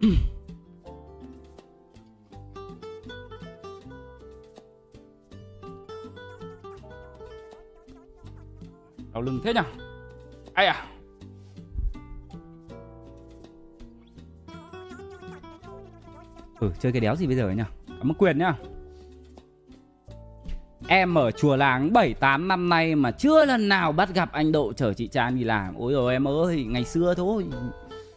[9.12, 9.81] đau lưng thế nhỉ
[10.62, 10.86] ai à?
[16.60, 17.62] Ừ chơi cái đéo gì bây giờ nhỉ?
[17.88, 18.54] Cảm ơn quyền nhá.
[20.88, 24.72] Em ở chùa láng 7-8 năm nay mà chưa lần nào bắt gặp anh Độ
[24.72, 25.74] chở chị Trang đi làm.
[25.74, 27.46] Ôi rồi em ơi, ngày xưa thôi.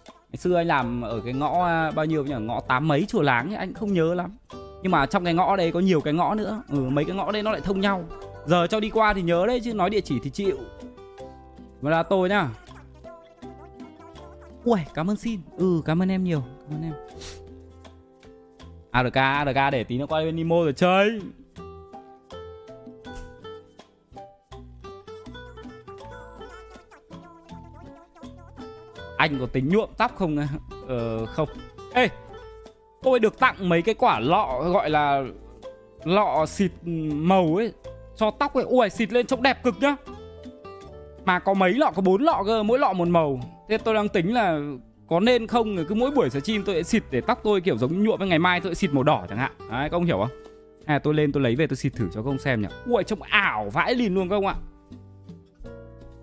[0.05, 2.33] Ngày xưa anh làm ở cái ngõ à, bao nhiêu nhỉ?
[2.39, 4.37] Ngõ tám mấy chùa láng ấy, anh không nhớ lắm.
[4.83, 6.63] Nhưng mà trong cái ngõ đấy có nhiều cái ngõ nữa.
[6.69, 8.03] Ừ, mấy cái ngõ đấy nó lại thông nhau.
[8.45, 10.57] Giờ cho đi qua thì nhớ đấy chứ nói địa chỉ thì chịu.
[11.85, 12.49] Và là tôi nhá.
[14.63, 15.41] Ui, cảm ơn xin.
[15.57, 16.93] Ừ, cảm ơn em nhiều Cảm ơn em.
[18.91, 21.19] ARK, ARK để tí nó qua bên Nemo rồi chơi.
[29.17, 30.37] Anh có tính nhuộm tóc không?
[30.87, 31.49] Ờ, không.
[31.93, 32.09] Ê
[33.03, 35.23] Tôi được tặng mấy cái quả lọ gọi là
[36.03, 36.71] Lọ xịt
[37.13, 37.73] màu ấy
[38.15, 38.63] Cho tóc ấy.
[38.63, 39.95] Ui xịt lên trông đẹp cực nhá.
[41.25, 43.39] Mà có mấy lọ, có bốn lọ cơ Mỗi lọ một màu.
[43.69, 44.59] Thế tôi đang tính là
[45.07, 45.85] có nên không?
[45.87, 48.39] Cứ mỗi buổi stream tôi sẽ xịt để tóc tôi kiểu giống nhuộm với ngày
[48.39, 49.51] mai tôi sẽ xịt màu đỏ chẳng hạn.
[49.59, 50.37] Đấy các ông hiểu không?
[50.85, 52.67] À tôi lên tôi lấy về tôi xịt thử cho các ông xem nhỉ.
[52.85, 54.55] Ui trông ảo vãi lìn luôn các ông ạ.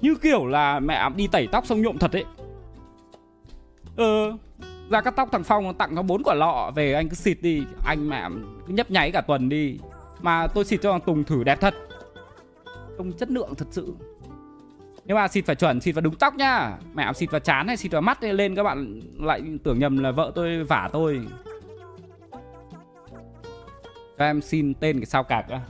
[0.01, 2.25] Như kiểu là mẹ đi tẩy tóc xong nhuộm thật ấy.
[3.97, 4.37] Ờ
[4.91, 7.63] ra cắt tóc thằng phong tặng nó bốn quả lọ về anh cứ xịt đi.
[7.85, 8.29] Anh mẹ
[8.67, 9.79] cứ nhấp nháy cả tuần đi.
[10.21, 11.75] Mà tôi xịt cho thằng tùng thử đẹp thật.
[12.99, 13.95] Trông chất lượng thật sự
[15.05, 17.77] nhưng mà xịt phải chuẩn, xịt vào đúng tóc nhá mẹ xịt vào chán hay
[17.77, 21.21] xịt vào mắt lên các bạn lại tưởng nhầm là vợ tôi vả tôi.
[24.19, 25.61] Các em xin tên cái sao cạc á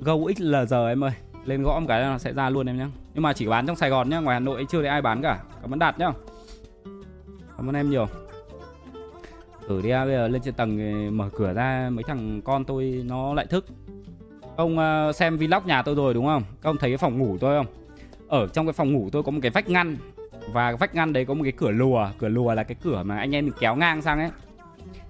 [0.00, 1.12] Go XLG em ơi.
[1.44, 2.88] Lên gõ một cái là sẽ ra luôn em nhá.
[3.14, 5.22] Nhưng mà chỉ bán trong Sài Gòn nhá, Ngoài Hà Nội chưa thấy ai bán
[5.22, 5.38] cả.
[5.62, 6.12] Cảm ơn Đạt nhá.
[7.56, 8.06] Cảm ơn em nhiều.
[9.68, 13.02] Thử đi à, bây giờ lên trên tầng mở cửa ra, Mấy thằng con tôi
[13.04, 13.66] nó lại thức.
[14.56, 16.42] Ông ờ, xem vlog nhà tôi rồi đúng không?
[16.62, 17.66] Các ông thấy cái phòng ngủ tôi không?
[18.28, 19.96] Ở trong cái phòng ngủ tôi có một cái vách ngăn.
[20.52, 22.08] Và vách ngăn đấy có một cái cửa lùa.
[22.18, 24.30] Cửa lùa là cái cửa mà anh em mình kéo ngang sang ấy.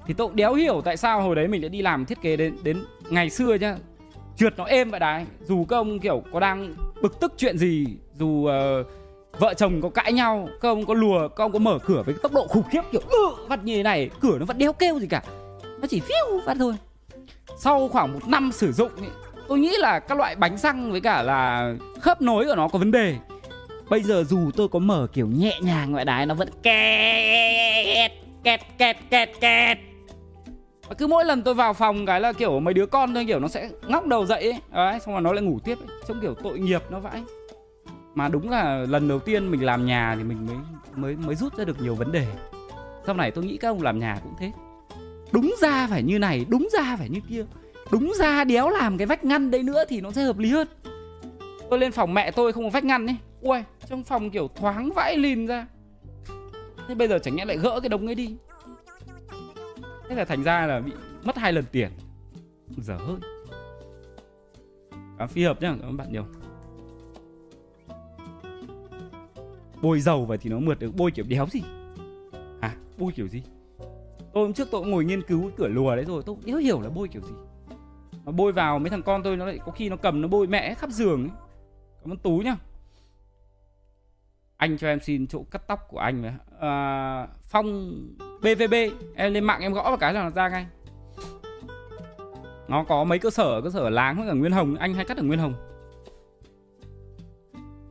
[0.06, 2.56] Thì tôi đéo hiểu tại sao hồi đấy mình đã đi làm thiết kế đến
[2.62, 3.76] đến ngày xưa nhá.
[4.36, 5.26] Trượt nó êm vậy đấy.
[5.44, 8.50] Dù các ông kiểu có đang bực tức chuyện gì dù uh,
[9.38, 12.14] vợ chồng có cãi nhau các ông có lùa các ông có mở cửa với
[12.22, 14.98] tốc độ khủng khiếp kiểu ừ, vặt như thế này cửa nó vẫn đéo kêu
[15.00, 15.22] gì cả.
[15.80, 16.74] Nó chỉ phiêu vặt thôi.
[17.56, 19.10] Sau khoảng một năm sử dụng ấy,
[19.48, 22.78] tôi nghĩ là các loại bánh răng với cả là khớp nối của nó có
[22.78, 23.16] vấn đề.
[23.90, 28.12] Bây giờ dù tôi có mở kiểu nhẹ nhàng ngoại đái, nó vẫn kẹt
[28.44, 29.78] kẹt kẹt kẹt kẹt
[30.88, 33.40] và cứ mỗi lần tôi vào phòng cái là kiểu mấy đứa con tôi kiểu
[33.40, 34.60] nó sẽ ngóc đầu dậy ấy.
[34.72, 35.98] Đấy, xong rồi nó lại ngủ tiếp ấy.
[36.08, 37.22] trông kiểu tội nghiệp nó vãi.
[38.14, 40.56] Mà đúng là lần đầu tiên mình làm nhà thì mình mới
[40.94, 42.26] mới mới rút ra được nhiều vấn đề.
[43.06, 44.52] Sau này tôi nghĩ các ông làm nhà cũng thế.
[45.32, 47.44] Đúng ra phải như này, đúng ra phải như kia
[47.90, 50.68] đúng ra đéo làm cái vách ngăn đấy nữa thì nó sẽ hợp lý hơn.
[51.70, 53.16] Tôi lên phòng mẹ tôi không có vách ngăn ấy.
[53.40, 53.58] Ui
[53.88, 55.66] trong phòng kiểu thoáng vãi lìn ra.
[56.88, 58.36] Thế bây giờ chẳng nhẽ lại gỡ cái đống ấy đi.
[60.08, 60.92] Thế là thành ra là bị
[61.24, 61.90] mất hai lần tiền.
[62.76, 63.16] Dở hơi.
[65.18, 66.24] À, phi hợp nhá các bạn nhiều.
[69.82, 71.62] Bôi dầu vậy thì nó mượt được bôi kiểu đéo gì?
[72.60, 73.42] À bôi kiểu gì?
[74.34, 76.44] Tôi hôm trước tôi cũng ngồi nghiên cứu cái cửa lùa đấy rồi tôi cũng
[76.46, 77.34] đéo hiểu là bôi kiểu gì
[78.28, 80.46] nó bôi vào mấy thằng con tôi nó lại có khi nó cầm nó bôi
[80.46, 81.30] mẹ khắp giường ấy.
[82.00, 82.56] Cảm ơn tú nhá.
[84.56, 87.98] Anh cho em xin chỗ cắt tóc của anh à, phong
[88.40, 88.74] bvb
[89.16, 90.66] em lên mạng em gõ vào cái là nó ra ngay.
[92.68, 95.16] Nó có mấy cơ sở cơ sở láng với cả nguyên hồng anh hay cắt
[95.16, 95.54] ở nguyên hồng.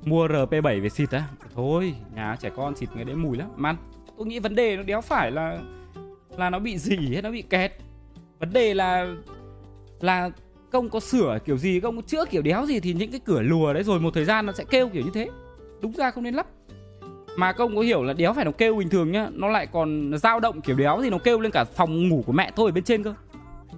[0.03, 1.27] Mua rp 7 về xịt á.
[1.55, 3.49] Thôi nhà trẻ con xịt người đấy mùi lắm.
[3.55, 3.75] Man
[4.17, 5.59] tôi nghĩ vấn đề nó đéo phải là
[6.38, 7.71] là nó bị gì hay nó bị kẹt.
[8.39, 9.15] Vấn đề là
[10.02, 10.30] là
[10.72, 13.41] công có sửa kiểu gì công có chữa kiểu đéo gì thì những cái cửa
[13.41, 15.30] lùa đấy rồi một thời gian nó sẽ kêu kiểu như thế.
[15.82, 16.48] Đúng ra không nên lắp
[17.38, 20.12] mà công có hiểu là đéo phải nó kêu bình thường nhá nó lại còn
[20.18, 22.72] dao động kiểu đéo thì nó kêu lên cả phòng ngủ của mẹ tôi ở
[22.72, 23.14] bên trên cơ.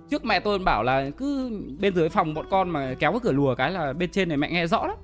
[0.09, 3.31] Trước mẹ tôi bảo là cứ bên dưới phòng bọn con mà kéo cái cửa
[3.31, 4.97] lùa cái là bên trên này mẹ nghe rõ lắm.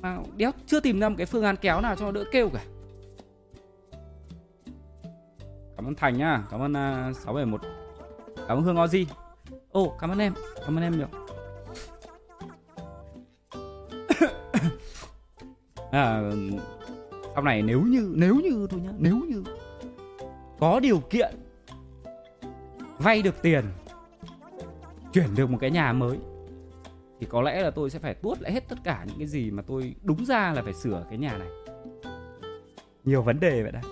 [0.00, 2.60] Mà đéo chưa tìm ra một cái phương án kéo nào cho đỡ kêu cả.
[5.76, 7.60] Cảm ơn thành nhá cảm ơn à, sáu uh, 671
[8.48, 9.04] cảm ơn hương ozi
[9.74, 10.34] ồ oh, cảm ơn em
[10.66, 11.06] cảm ơn em nhiều.
[15.90, 16.22] À,
[17.34, 19.44] sau này nếu như nếu như thôi nhá nếu như
[20.60, 21.34] có điều kiện
[22.98, 23.64] vay được tiền
[25.12, 26.18] chuyển được một cái nhà mới
[27.20, 29.50] thì có lẽ là tôi sẽ phải tuốt lại hết tất cả những cái gì
[29.50, 31.48] mà tôi đúng ra là phải sửa cái nhà này.
[33.04, 33.82] Nhiều vấn đề vậy đấy.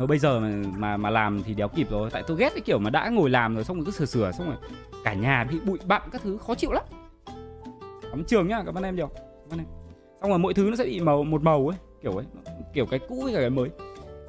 [0.00, 2.10] Rồi bây giờ mà, mà mà làm thì đéo kịp rồi.
[2.10, 4.32] Tại tôi ghét cái kiểu mà đã ngồi làm rồi xong rồi cứ sửa sửa
[4.32, 4.56] xong rồi
[5.04, 6.84] cả nhà bị bụi bặm các thứ khó chịu lắm.
[8.10, 9.66] Cắm trường nhá cảm ơn em nhiều cảm ơn em.
[10.20, 12.24] Xong rồi mỗi thứ nó sẽ bị màu một màu ấy kiểu ấy
[12.74, 13.68] kiểu cái cũ với cả cái mới.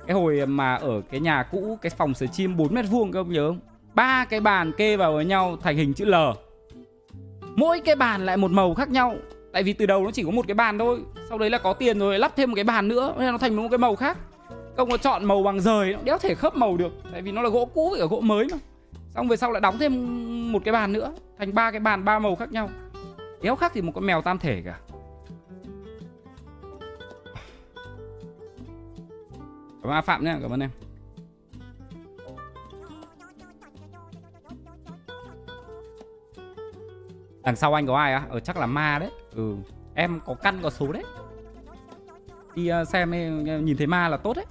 [0.07, 3.19] Cái hồi mà ở cái nhà cũ cái phòng sửa chim 4 mét vuông các
[3.19, 3.59] ông nhớ không?
[3.93, 6.15] Ba cái bàn kê vào với nhau thành hình chữ L.
[7.55, 9.15] Mỗi cái bàn lại một màu khác nhau.
[9.53, 10.99] Tại vì từ đầu nó chỉ có một cái bàn thôi
[11.30, 13.55] sau đấy là có tiền rồi lắp thêm một cái bàn nữa nên nó thành
[13.55, 14.17] một cái màu khác
[14.76, 17.41] không có chọn màu bằng rời nó đéo thể khớp màu được, tại vì nó
[17.41, 18.57] là gỗ cũ với cả gỗ mới mà.
[19.09, 22.19] Xong về sau lại đóng thêm một cái bàn nữa, thành ba cái bàn, ba
[22.19, 22.69] màu khác nhau.
[23.41, 24.80] Đéo khác thì một con mèo tam thể cả.
[29.84, 30.69] Cảm ơn A phạm nhé cảm ơn em.
[37.43, 38.26] Đằng sau anh có ai á?
[38.30, 39.09] Ở chắc là ma đấy.
[39.36, 39.55] Ừ
[39.95, 41.03] em có căn có số đấy.
[42.55, 43.11] Đi ờ, xem
[43.65, 44.45] nhìn thấy ma là tốt đấy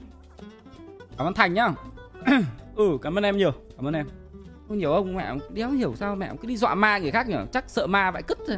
[1.21, 1.71] cảm ơn thành nhá.
[2.77, 4.07] Ừ cảm ơn em nhiều cảm ơn em.
[4.69, 7.37] Không nhiều ông mẹ đéo hiểu sao mẹ cứ đi dọa ma người khác nhỉ?
[7.53, 8.57] Chắc sợ ma vậy cứt thôi.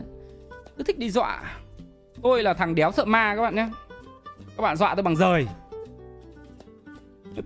[0.76, 1.42] Cứ thích đi dọa.
[2.22, 3.68] Tôi là thằng đéo sợ ma các bạn nhé
[4.56, 5.46] các bạn dọa tôi bằng rời.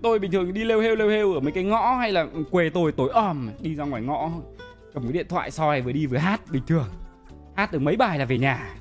[0.01, 2.69] Tôi bình thường đi lêu hêu lêu hêu ở mấy cái ngõ hay là quê
[2.69, 4.29] tôi tối om đi ra ngoài ngõ
[4.93, 6.87] cầm cái điện thoại soi vừa đi vừa hát bình thường.
[7.55, 8.75] Hát được mấy bài là về nhà.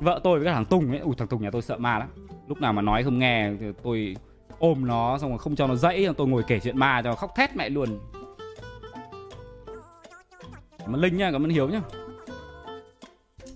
[0.00, 2.08] Vợ tôi với cả thằng tùng ấy ui thằng tùng nhà tôi sợ ma lắm.
[2.48, 3.50] Lúc nào mà nói không nghe
[3.82, 4.16] tôi
[4.58, 7.32] ôm nó, xong rồi không cho nó dãy tôi ngồi kể chuyện ma cho khóc
[7.36, 7.98] thét mẹ luôn.
[10.78, 11.80] Cảm ơn linh nha, cảm ơn hiếu nhá.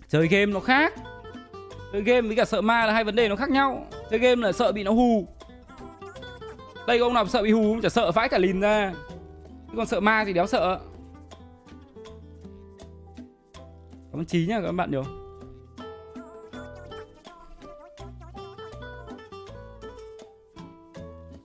[0.09, 0.95] Chơi game nó khác.
[1.93, 3.87] Chơi game với cả sợ ma là hai vấn đề nó khác nhau.
[4.11, 5.29] Chơi game là sợ bị nó hù.
[6.87, 8.93] Đây ông nào sợ bị hù chả sợ, vãi cả lìn ra.
[9.69, 10.81] Chứ còn sợ ma thì đéo sợ.
[14.11, 15.05] Cảm ơn trí nhá các bạn nhiều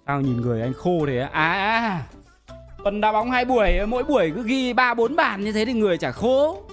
[0.07, 2.05] sao nhìn người anh khô thế à, à, à
[2.83, 5.73] tuần đá bóng hai buổi mỗi buổi cứ ghi ba bốn bàn như thế thì
[5.73, 6.63] người chả khô.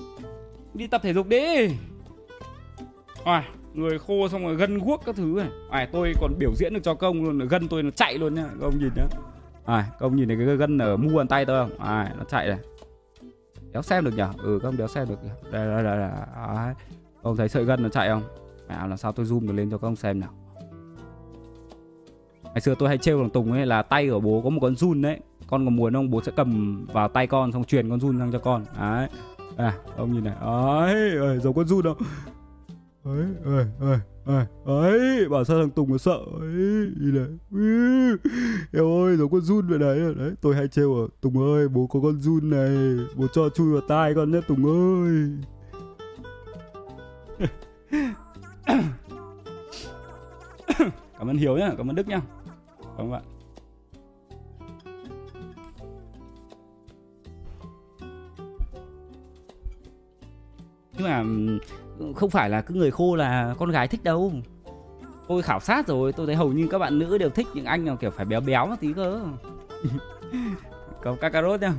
[0.75, 1.69] Đi tập thể dục đi.
[3.25, 5.49] À, người khô xong rồi gân guốc các thứ này.
[5.71, 8.45] À, tôi còn biểu diễn được cho công luôn gân tôi nó chạy luôn nhá
[8.61, 9.05] công nhìn nhá.
[9.65, 11.79] À, công nhìn thấy cái gân ở mu bàn tay tôi không?
[11.79, 12.59] À, nó chạy này.
[13.73, 14.29] Đéo xem được nhở?
[14.43, 15.51] Ừ không đéo xem được nhở.
[15.51, 16.11] đây đây đây, đây.
[16.35, 16.75] À,
[17.23, 18.23] ông thấy sợi gân nó chạy không?
[18.69, 20.31] Mẹ làm sao tôi zoom được lên cho các ông xem nào?
[22.55, 24.77] Ngày xưa tôi hay trêu thằng tùng ấy là tay của bố có một con
[24.77, 25.21] run đấy.
[25.47, 26.11] Con còn muốn không?
[26.11, 28.65] Bố sẽ cầm vào tay con xong truyền con run sang cho con.
[28.81, 29.09] Đấy.
[29.57, 30.35] À ông nhìn này.
[30.41, 31.95] Ấy, ơi, giống con run đâu
[33.05, 36.19] ấy ấy ấy ấy ấy, bảo sao thằng tùng nó sợ?
[36.41, 37.27] Ấy này.
[38.73, 41.87] Eo ơi, giống con run vậy đấy đấy, tôi hay trêu ở tùng ơi, bố
[41.87, 42.97] có con run này.
[43.17, 45.31] Bố cho chui vào tai con nhé, tùng ơi.
[51.19, 52.21] Cảm ơn hiếu nhá, cảm ơn đức nhá
[52.97, 53.21] không ạ.
[60.99, 61.25] Bạn nhưng mà
[61.99, 64.33] ừ, không phải là cứ người khô là con gái thích đâu.
[65.29, 67.85] Tôi khảo sát rồi, tôi thấy hầu như các bạn nữ đều thích những anh
[67.85, 69.21] nào kiểu phải béo béo một tí cơ.
[71.03, 71.73] Có kakarot nhá.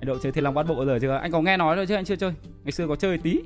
[0.00, 1.16] Anh độ chơi thiên long bát bộ rồi chưa?
[1.16, 2.32] Anh có nghe nói rồi chứ, anh chưa chơi.
[2.64, 3.40] Ngày xưa có chơi tí.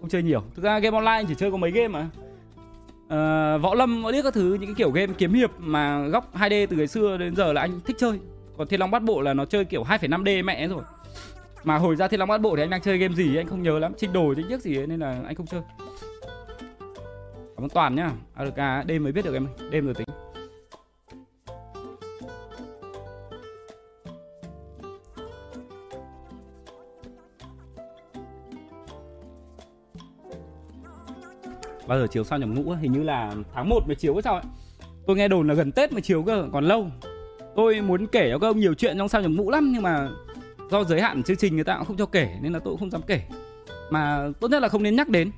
[0.00, 0.42] Không chơi nhiều.
[0.54, 2.08] Thực ra game online chỉ chơi có mấy game mà
[3.12, 6.34] uh, võ lâm võ điếc các thứ những cái kiểu game kiếm hiệp mà góc
[6.34, 8.18] 2D từ ngày xưa đến giờ là anh thích chơi.
[8.58, 10.82] Còn thiên long bát bộ là nó chơi kiểu 2,5D mẹ rồi.
[11.64, 13.62] Mà hồi ra thiên long bát bộ thì anh đang chơi game gì anh không
[13.62, 13.92] nhớ lắm.
[13.96, 15.60] Trinh đồ chính chiếc gì ấy, nên là anh không chơi.
[17.56, 18.10] Cảm ơn toàn nhá.
[18.34, 20.06] ARK đêm mới biết được em đêm rồi tính.
[31.86, 34.42] Bao giờ chiếu sao nhập ngũ hình như là tháng 1 mới chiếu sao ấy.
[35.06, 36.86] Tôi nghe đồn là gần tết mới chiếu cơ, còn lâu.
[37.56, 40.08] Tôi muốn kể cho các ông nhiều chuyện trong sao nhập ngũ lắm, nhưng mà
[40.70, 42.80] do giới hạn chương trình người ta cũng không cho kể, nên là tôi cũng
[42.80, 43.22] không dám kể.
[43.90, 45.30] Mà tốt nhất là không nên nhắc đến.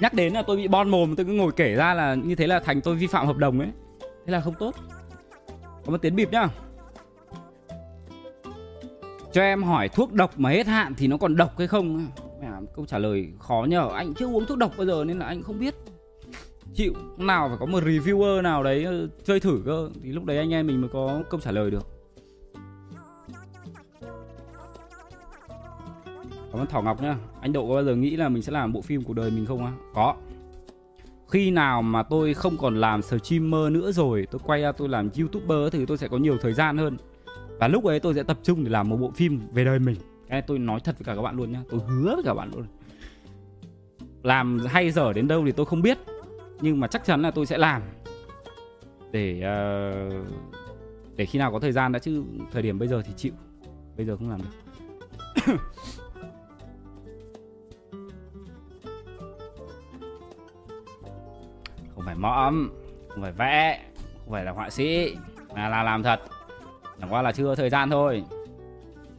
[0.00, 2.46] Nhắc đến là tôi bị bon mồm, tôi cứ ngồi kể ra là như thế
[2.46, 3.68] là thành tôi vi phạm hợp đồng ấy.
[4.00, 4.74] Thế là không tốt.
[5.86, 6.48] Có một tiến bịp nhá.
[9.32, 12.06] Cho em hỏi thuốc độc mà hết hạn thì nó còn độc hay không?
[12.40, 15.26] Mẹ câu trả lời khó nhờ, anh chưa uống thuốc độc bao giờ nên là
[15.26, 15.74] anh không biết.
[16.74, 20.38] Chịu nào phải có một reviewer nào đấy ờ, chơi thử cơ, thì lúc đấy
[20.38, 21.86] anh em mình mới có câu trả lời được.
[26.52, 28.72] Cảm ơn thảo ngọc nhá, anh độ có bao giờ nghĩ là mình sẽ làm
[28.72, 29.72] bộ phim cuộc đời mình không á?
[29.94, 30.14] Có.
[31.28, 35.10] Khi nào mà tôi không còn làm streamer nữa rồi, tôi quay ra tôi làm
[35.18, 36.96] youtuber thì tôi sẽ có nhiều thời gian hơn.
[37.58, 39.96] Và lúc ấy tôi sẽ tập trung để làm một bộ phim về đời mình
[40.30, 41.62] cái này tôi nói thật với cả các bạn luôn nhá.
[41.70, 42.66] Tôi hứa với cả bạn luôn.
[44.22, 45.98] Làm hay dở đến đâu thì tôi không biết.
[46.60, 47.82] Nhưng mà chắc chắn là tôi sẽ làm.
[49.10, 50.12] Để uh,
[51.16, 53.32] để khi nào có thời gian đã chứ thời điểm bây giờ thì chịu.
[53.96, 54.48] Bây giờ không làm được.
[61.94, 62.70] Không phải mõm
[63.08, 63.84] không phải vẽ
[64.24, 65.16] không phải là họa sĩ.
[65.54, 66.20] Mà là làm thật.
[67.00, 68.24] Chẳng qua là chưa thời gian thôi.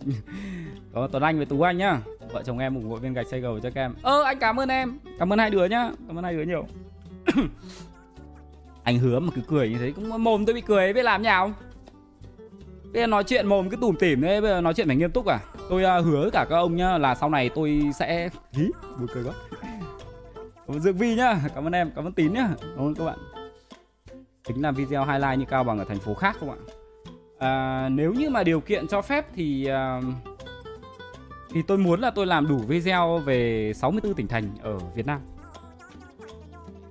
[0.93, 2.01] có tuấn anh với tú anh nhá.
[2.31, 3.93] Vợ chồng em ủng hộ viên gạch xây cầu cho các em.
[4.01, 4.99] Ơ anh cảm ơn em.
[5.19, 5.91] Cảm ơn hai đứa nhá.
[6.07, 6.65] Cảm ơn hai đứa nhiều.
[8.83, 10.93] Anh hứa mà cứ cười như thế cũng mồm tôi bị cười.
[10.93, 11.53] Biết làm nhào
[12.93, 14.41] bây giờ nói chuyện mồm cứ tủm tỉm đấy.
[14.41, 15.39] Bây giờ nói chuyện phải nghiêm túc à?
[15.69, 18.69] Tôi uh, hứa cả các ông nhá là sau này tôi sẽ hí?
[18.99, 19.33] Buồn cười quá.
[20.67, 21.41] Cảm ơn dương vi nhá.
[21.55, 21.91] Cảm ơn em.
[21.95, 22.49] Cảm ơn tín nhá.
[22.61, 23.17] Cảm ơn các bạn.
[24.47, 26.57] Tính làm video highlight như cao bằng ở thành phố khác không ạ
[27.41, 29.67] à, nếu như mà điều kiện cho phép thì
[29.99, 30.03] uh,
[31.53, 35.21] thì tôi muốn là tôi làm đủ video về 64 tỉnh thành ở Việt Nam.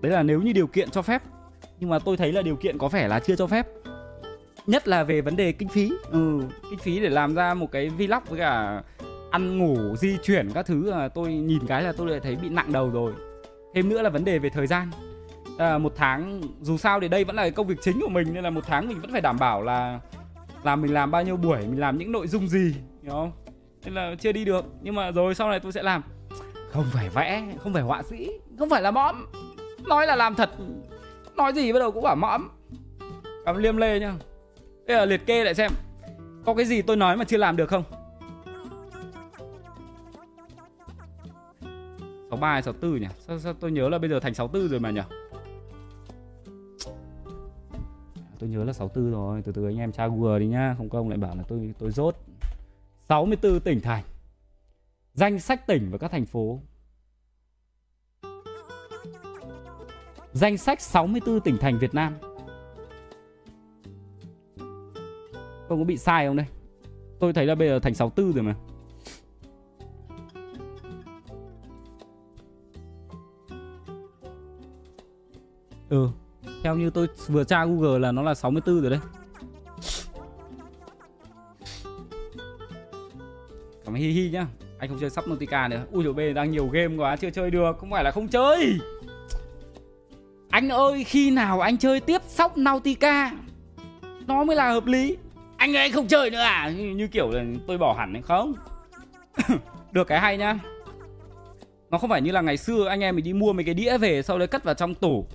[0.01, 1.23] Đấy là nếu như điều kiện cho phép.
[1.81, 3.67] Nhưng mà tôi thấy là điều kiện có vẻ là chưa cho phép.
[4.67, 5.91] Nhất là về vấn đề kinh phí.
[6.11, 6.41] Ừ,
[6.71, 8.83] kinh phí để làm ra một cái vlog với cả
[9.31, 12.49] ăn ngủ di chuyển các thứ là tôi nhìn cái là tôi lại thấy bị
[12.49, 13.13] nặng đầu rồi.
[13.75, 14.91] Thêm nữa là vấn đề về thời gian.
[15.59, 18.45] À, một tháng dù sao thì đây vẫn là công việc chính của mình nên
[18.45, 20.01] là một tháng mình vẫn phải đảm bảo là
[20.63, 23.33] là mình làm bao nhiêu buổi mình làm những nội dung gì hiểu không?
[23.85, 24.65] Nên là chưa đi được.
[24.83, 26.03] Nhưng mà rồi sau này tôi sẽ làm.
[26.73, 29.27] Không phải vẽ không phải họa sĩ không phải là mõm.
[29.89, 30.51] Nói là làm thật.
[31.37, 32.49] Nói gì bắt đầu cũng bảo mõm.
[33.45, 34.15] Cảm liêm lê nhá.
[34.87, 35.73] Bây giờ liệt kê lại xem.
[36.47, 37.85] Có cái gì tôi nói mà chưa làm được không?
[42.31, 43.07] Sáu ba hay sáu tư nhỉ?
[43.19, 45.01] Sao, sao tôi nhớ là bây giờ thành sáu tư rồi mà nhỉ?
[48.41, 51.09] Tôi nhớ là 64 rồi, từ từ anh em tra Google đi nhá, không công
[51.09, 52.17] lại bảo là tôi tôi rốt.
[53.09, 54.05] 64 tỉnh thành,
[55.15, 56.61] danh sách tỉnh và các thành phố.
[60.33, 62.17] Danh sách 64 tỉnh thành Việt Nam.
[65.69, 66.47] Không có bị sai không đây?
[67.19, 68.55] Tôi thấy là bây giờ thành 64 rồi mà.
[75.89, 76.09] Ừ
[76.63, 79.01] theo như tôi vừa tra Google là nó là 64 rồi đấy.
[83.85, 84.47] Cảm Hi Hi nhá.
[84.79, 85.85] Anh không chơi Subnautica nữa.
[85.93, 87.79] Ui dồi bê đang nhiều game quá chưa chơi được.
[87.79, 88.79] Không phải là không chơi.
[90.51, 93.33] Anh ơi khi nào anh chơi tiếp Sóc Nautica
[94.27, 95.17] Nó mới là hợp lý.
[95.57, 96.73] Anh ơi anh không chơi nữa à?
[96.77, 98.55] Như, như kiểu là tôi bỏ hẳn hay không?
[99.93, 100.59] Được cái hay nhá.
[101.91, 103.99] Nó không phải như là ngày xưa anh em mình đi mua mấy cái đĩa
[103.99, 105.27] về Sau đấy cất vào trong tủ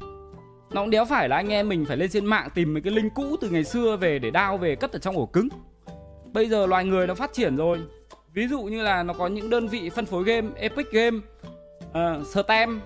[0.75, 2.93] nó cũng đéo phải là anh em mình phải lên trên mạng tìm mấy cái
[2.93, 5.47] link cũ từ ngày xưa về để đao về cất ở trong ổ cứng.
[6.33, 7.79] Bây giờ loài người nó phát triển rồi.
[8.33, 11.17] Ví dụ như là nó có những đơn vị phân phối game epic game
[11.89, 12.81] uh, stem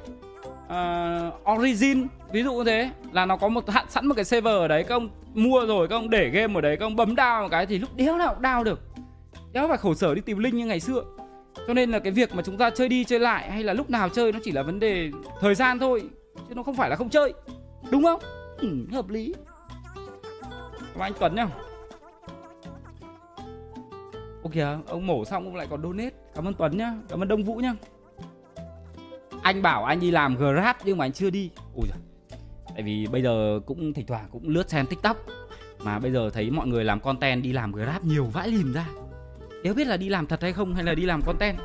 [0.65, 2.89] uh, origin ví dụ như thế.
[3.11, 5.87] Là nó có một hạn sẵn một cái server ở đấy các ông mua rồi
[5.87, 8.17] các ông để game ở đấy các ông bấm đao một cái thì lúc đéo
[8.17, 8.79] nào cũng đao được.
[9.51, 11.03] Đéo phải khổ sở đi tìm link như ngày xưa.
[11.67, 13.89] Cho nên là cái việc mà chúng ta chơi đi chơi lại hay là lúc
[13.89, 15.11] nào chơi nó chỉ là vấn đề
[15.41, 16.03] thời gian thôi
[16.49, 17.33] chứ nó không phải là không chơi
[17.91, 18.19] đúng không?
[18.57, 19.33] Ừ, hợp lý.
[20.93, 21.47] Cảm anh Tuấn nhá.
[24.43, 26.15] Ok à, ông mổ xong ông lại còn donate.
[26.35, 27.73] Cảm ơn Tuấn nhá, cảm ơn Đông Vũ nhá.
[29.43, 31.49] Anh bảo anh đi làm Grab nhưng mà anh chưa đi.
[31.75, 31.99] Ui giời.
[32.73, 35.17] Tại vì bây giờ cũng thỉnh thoảng cũng lướt xem TikTok.
[35.83, 38.89] Mà bây giờ thấy mọi người làm content đi làm Grab nhiều vãi lìm ra.
[39.63, 41.57] Đéo biết là đi làm thật hay không hay là đi làm content?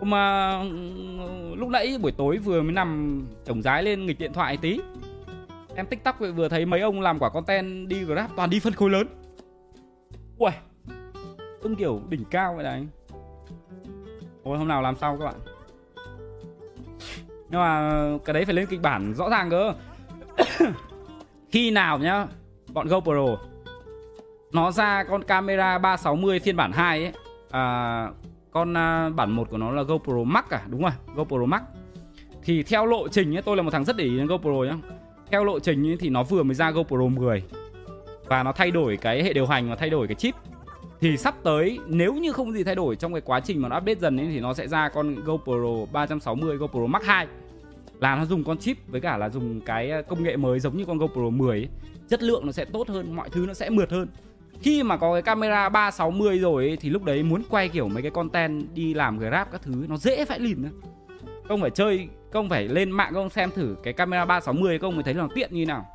[0.00, 4.56] Mà ừ, lúc nãy buổi tối vừa mới nằm chồng rái lên nghịch điện thoại
[4.56, 4.80] tí.
[5.80, 8.90] Em tiktok vừa thấy mấy ông làm quả content đi grab toàn đi phân khối
[8.90, 9.06] lớn.
[10.38, 10.50] Ui
[11.60, 12.86] Ưng kiểu đỉnh cao vậy đấy,
[14.42, 15.34] Ôi hôm nào làm sao các bạn.
[17.50, 19.74] Nhưng mà cái đấy phải lên kịch bản rõ ràng cơ.
[21.50, 22.26] Khi nào nhá
[22.72, 23.36] Bọn GoPro
[24.52, 27.12] Nó ra con camera 360 phiên bản 2 ấy.
[27.50, 28.08] À,
[28.50, 31.62] Con à, bản 1 của nó là GoPro Max à Đúng rồi GoPro Max.
[32.42, 34.76] Thì theo lộ trình ấy Tôi là một thằng rất để ý đến GoPro nhá.
[35.30, 37.42] Theo lộ trình thì nó vừa mới ra GoPro 10
[38.26, 40.34] Và nó thay đổi cái hệ điều hành Và thay đổi cái chip.
[41.00, 43.78] Thì sắp tới nếu như không gì thay đổi trong cái quá trình mà nó
[43.78, 47.26] update dần ấy thì nó sẽ ra con GoPro 360 GoPro Max 2
[48.00, 50.76] là nó dùng con chip với cả là dùng cái à, công nghệ mới giống
[50.76, 51.68] như con GoPro 10 ấy.
[52.08, 54.08] chất lượng nó sẽ tốt hơn mọi thứ nó sẽ mượt hơn.
[54.62, 58.02] Khi mà có cái camera 360 rồi ấy, thì lúc đấy muốn quay kiểu mấy
[58.02, 60.70] cái content đi làm grab các thứ nó dễ phải lìn nữa
[61.50, 65.02] công phải chơi công phải lên mạng công xem thử cái camera 360 công mới
[65.02, 65.86] thấy là tiện như nào.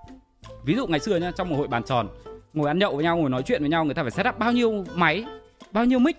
[0.65, 2.07] Ví dụ ngày xưa nhá, trong một hội bàn tròn,
[2.53, 4.51] ngồi ăn nhậu với nhau, ngồi nói chuyện với nhau, người ta phải setup bao
[4.51, 5.25] nhiêu máy,
[5.71, 6.17] bao nhiêu mic,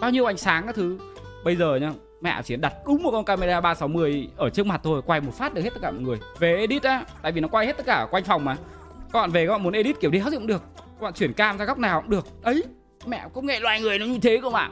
[0.00, 0.98] bao nhiêu ánh sáng các thứ.
[1.44, 5.02] Bây giờ nhá, mẹ chỉ đặt đúng một con camera 360 ở trước mặt thôi,
[5.06, 6.18] quay một phát được hết tất cả mọi người.
[6.38, 8.56] Về edit á, tại vì nó quay hết tất cả quanh phòng mà.
[9.12, 11.32] Các bạn về các bạn muốn edit kiểu đéo gì cũng được, các bạn chuyển
[11.32, 12.26] cam ra góc nào cũng được.
[12.42, 12.64] Ấy,
[13.06, 14.70] mẹ công nghệ loài người nó như thế cơ mà.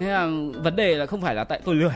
[0.00, 0.28] Thế là
[0.62, 1.94] vấn đề là không phải là tại tôi lười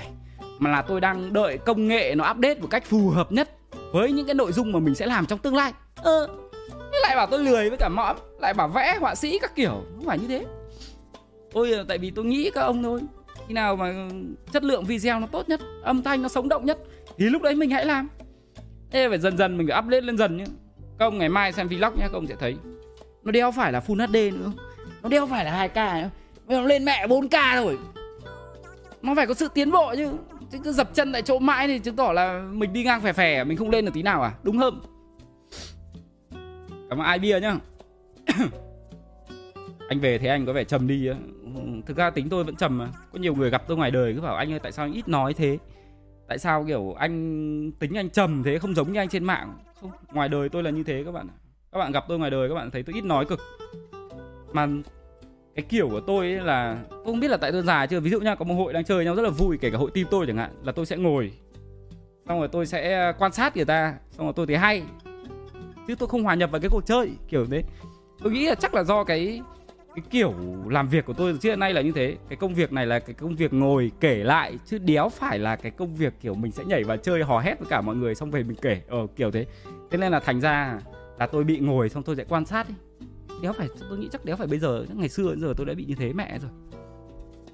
[0.59, 3.51] mà là tôi đang đợi công nghệ nó update một cách phù hợp nhất
[3.93, 5.73] với những cái nội dung mà mình sẽ làm trong tương lai.
[5.97, 6.29] Ờ,
[7.03, 10.05] lại bảo tôi lười với cả mõm lại bảo vẽ họa sĩ các kiểu không
[10.07, 10.45] phải như thế.
[11.53, 13.01] Tôi tại vì tôi nghĩ các ông thôi
[13.49, 14.09] khi nào mà
[14.53, 16.79] chất lượng video nó tốt nhất âm thanh nó sống động nhất
[17.17, 18.09] thì lúc đấy mình hãy làm.
[18.91, 20.45] Thế phải dần dần mình phải update lên dần nhé
[20.99, 22.57] các ông ngày mai xem vlog nhé các ông sẽ thấy.
[23.25, 24.53] Nó đeo phải là full hd nữa.
[25.03, 26.11] Nó đeo phải là 2k nữa
[26.47, 27.79] bây giờ nó lên mẹ 4k rồi.
[29.03, 30.11] Nó phải có sự tiến bộ chứ
[30.55, 33.13] chứ cứ dập chân tại chỗ mãi thì chứng tỏ là mình đi ngang phè
[33.13, 34.33] phè, mình không lên được tí nào à?
[34.43, 34.81] Đúng không
[36.91, 37.57] cảm ơn ai bia nhá.
[39.89, 41.15] Anh về thấy anh có vẻ trầm đi á.
[41.87, 42.89] Thực ra tính tôi vẫn trầm mà.
[43.13, 45.09] Có nhiều người gặp tôi ngoài đời cứ bảo anh ơi, tại sao anh ít
[45.09, 45.59] nói thế?
[46.29, 49.59] Tại sao, kiểu, anh tính anh trầm thế, không giống như anh trên mạng?
[49.81, 51.29] Không, ngoài đời tôi là như thế các bạn
[51.75, 53.41] các bạn gặp tôi ngoài đời các bạn thấy tôi ít nói cực.
[54.53, 54.69] Mà
[55.55, 58.01] cái kiểu của tôi ấy là, tôi không biết là tại tôi già chưa.
[58.01, 59.91] Ví dụ nha có một hội đang chơi nhau rất là vui, kể cả hội
[59.95, 61.33] team tôi chẳng hạn, là tôi sẽ ngồi.
[62.29, 63.95] Xong rồi tôi sẽ à, quan sát người ta.
[64.11, 64.83] Xong rồi tôi thấy hay.
[65.89, 67.63] Chứ tôi không hòa nhập vào cái cuộc chơi, kiểu thế.
[68.23, 69.43] Tôi nghĩ là chắc là do cái
[69.95, 70.35] cái kiểu
[70.69, 72.17] làm việc của tôi trước nay là như thế.
[72.29, 75.57] Cái công việc này là cái công việc ngồi kể lại, chứ đéo phải là
[75.57, 78.15] cái công việc kiểu mình sẽ nhảy vào chơi hò hét với cả mọi người
[78.15, 78.81] xong về mình kể.
[78.89, 79.47] Ờ kiểu thế.
[79.91, 80.79] Thế nên là thành ra
[81.19, 82.75] là tôi bị ngồi xong tôi sẽ quan sát ấy
[83.45, 85.85] đéo phải, tôi nghĩ chắc đéo phải bây giờ ngày xưa giờ tôi đã bị
[85.85, 86.51] như thế mẹ rồi.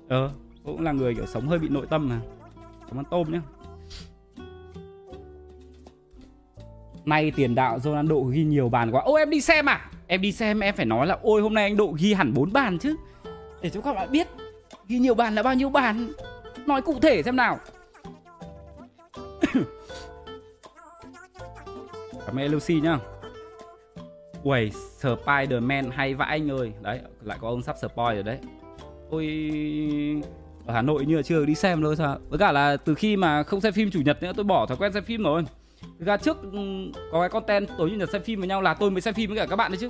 [0.08, 0.30] Ờ
[0.64, 2.20] tôi cũng là người, kiểu, sống hơi bị nội tâm mà.
[2.88, 3.42] Cảm ơn tôm nhá.
[7.04, 9.02] Nay tiền đạo Ronaldo ghi nhiều bàn quá.
[9.02, 9.90] Ô, em đi xem à?
[10.06, 12.52] Em đi xem, em phải nói là, Ôi, hôm nay anh Độ ghi hẳn 4
[12.52, 12.96] bàn chứ.
[13.62, 14.26] Để cho các bạn biết,
[14.88, 16.12] Ghi nhiều bàn là bao nhiêu bàn.
[16.66, 17.58] Nói cụ thể xem nào.
[22.26, 22.98] Cảm ơn Lucy nhá.
[24.44, 24.70] Uầy
[25.00, 26.72] Spider-Man hay vãi anh ơi.
[26.82, 28.38] Đấy lại có ông sắp spoil rồi đấy.
[29.10, 29.26] Ôi
[30.66, 33.16] ở Hà Nội như là chưa đi xem đâu sao Với cả là từ khi
[33.16, 35.44] mà không xem phim chủ nhật nữa tôi bỏ thói quen xem phim rồi.
[35.98, 36.58] Thực ra trước ừ,
[37.12, 39.30] có cái content tối chủ nhật xem phim với nhau là tôi mới xem phim
[39.30, 39.88] với cả các bạn đấy chứ.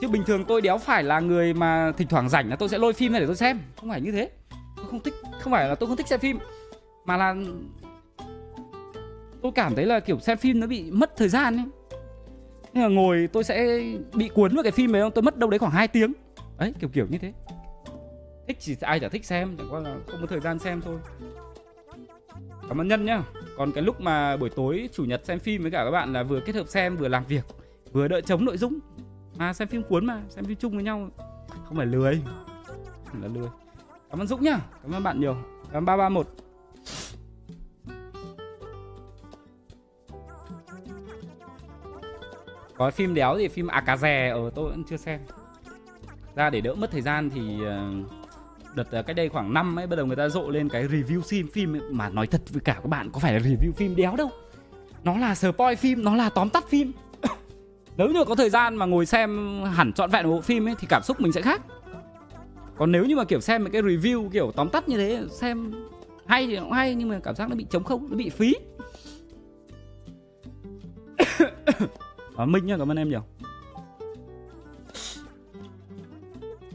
[0.00, 2.78] Chứ bình thường tôi đéo phải là người mà thỉnh thoảng rảnh là tôi sẽ
[2.78, 3.58] lôi phim này để tôi xem.
[3.76, 4.30] Không phải như thế.
[4.76, 6.38] Tôi không thích, không phải là tôi không thích xem phim.
[7.04, 7.34] Mà là
[9.42, 11.64] tôi cảm thấy là kiểu xem phim nó bị mất thời gian ấy.
[12.74, 13.82] Là ngồi tôi sẽ
[14.14, 15.12] bị cuốn vào cái phim này không?
[15.12, 16.12] Tôi mất đâu đấy khoảng 2 tiếng.
[16.58, 17.32] Đấy kiểu kiểu như thế.
[18.48, 20.98] Thích chỉ ai chả thích xem Chẳng qua là không có thời gian xem thôi.
[22.68, 23.22] Cảm ơn Nhân nhá.
[23.56, 26.22] Còn cái lúc mà buổi tối chủ nhật xem phim với cả các bạn là
[26.22, 27.44] vừa kết hợp xem vừa làm việc
[27.92, 28.78] Vừa đợi chống nội dung.
[29.38, 31.10] Mà xem phim cuốn mà, xem phim chung với nhau.
[31.64, 32.22] Không phải lười.
[33.04, 33.48] Không là lười.
[34.10, 35.36] Cảm ơn Dũng nhá, cảm ơn bạn nhiều.
[35.72, 36.26] Cảm ơn 331
[42.76, 45.20] có phim đéo thì phim à, Akaze ở ờ, tôi vẫn chưa xem.
[46.34, 47.92] Ra để đỡ mất thời gian thì ờ,
[48.74, 51.20] đợt ờ, cách đây khoảng năm ấy, bắt đầu người ta rộ lên cái review
[51.20, 51.82] phim phim ấy.
[51.90, 54.30] mà nói thật với cả các bạn, có phải là review phim đéo đâu.
[55.04, 56.92] Nó là spoil phim, nó là tóm tắt phim.
[57.96, 60.74] Nếu như có thời gian mà ngồi xem hẳn trọn vẹn một bộ phim ấy,
[60.78, 61.62] thì cảm xúc mình sẽ khác.
[62.76, 65.72] Còn nếu như mà kiểu xem một cái review kiểu tóm tắt như thế, xem
[66.26, 68.30] hay thì nó cũng hay, nhưng mà cảm giác nó bị trống không, nó bị
[68.30, 68.54] phí.
[72.36, 73.22] à, minh nhá cảm ơn em nhiều.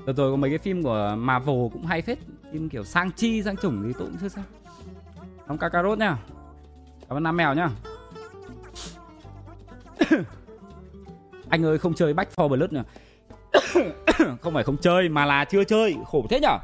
[0.05, 2.17] Rồi rồi có mấy cái phim của Marvel cũng hay phết.
[2.53, 4.43] Phim kiểu sang chi, sang chủng thì tôi cũng chưa xem.
[5.47, 6.17] Đóng Kakarot nha.
[7.09, 7.69] Cảm ơn Nam Mèo nhá.
[11.49, 12.83] Anh ơi không chơi Back 4 Blood nữa
[14.41, 15.95] Không phải không chơi mà là chưa chơi.
[16.05, 16.57] Khổ thế nhở?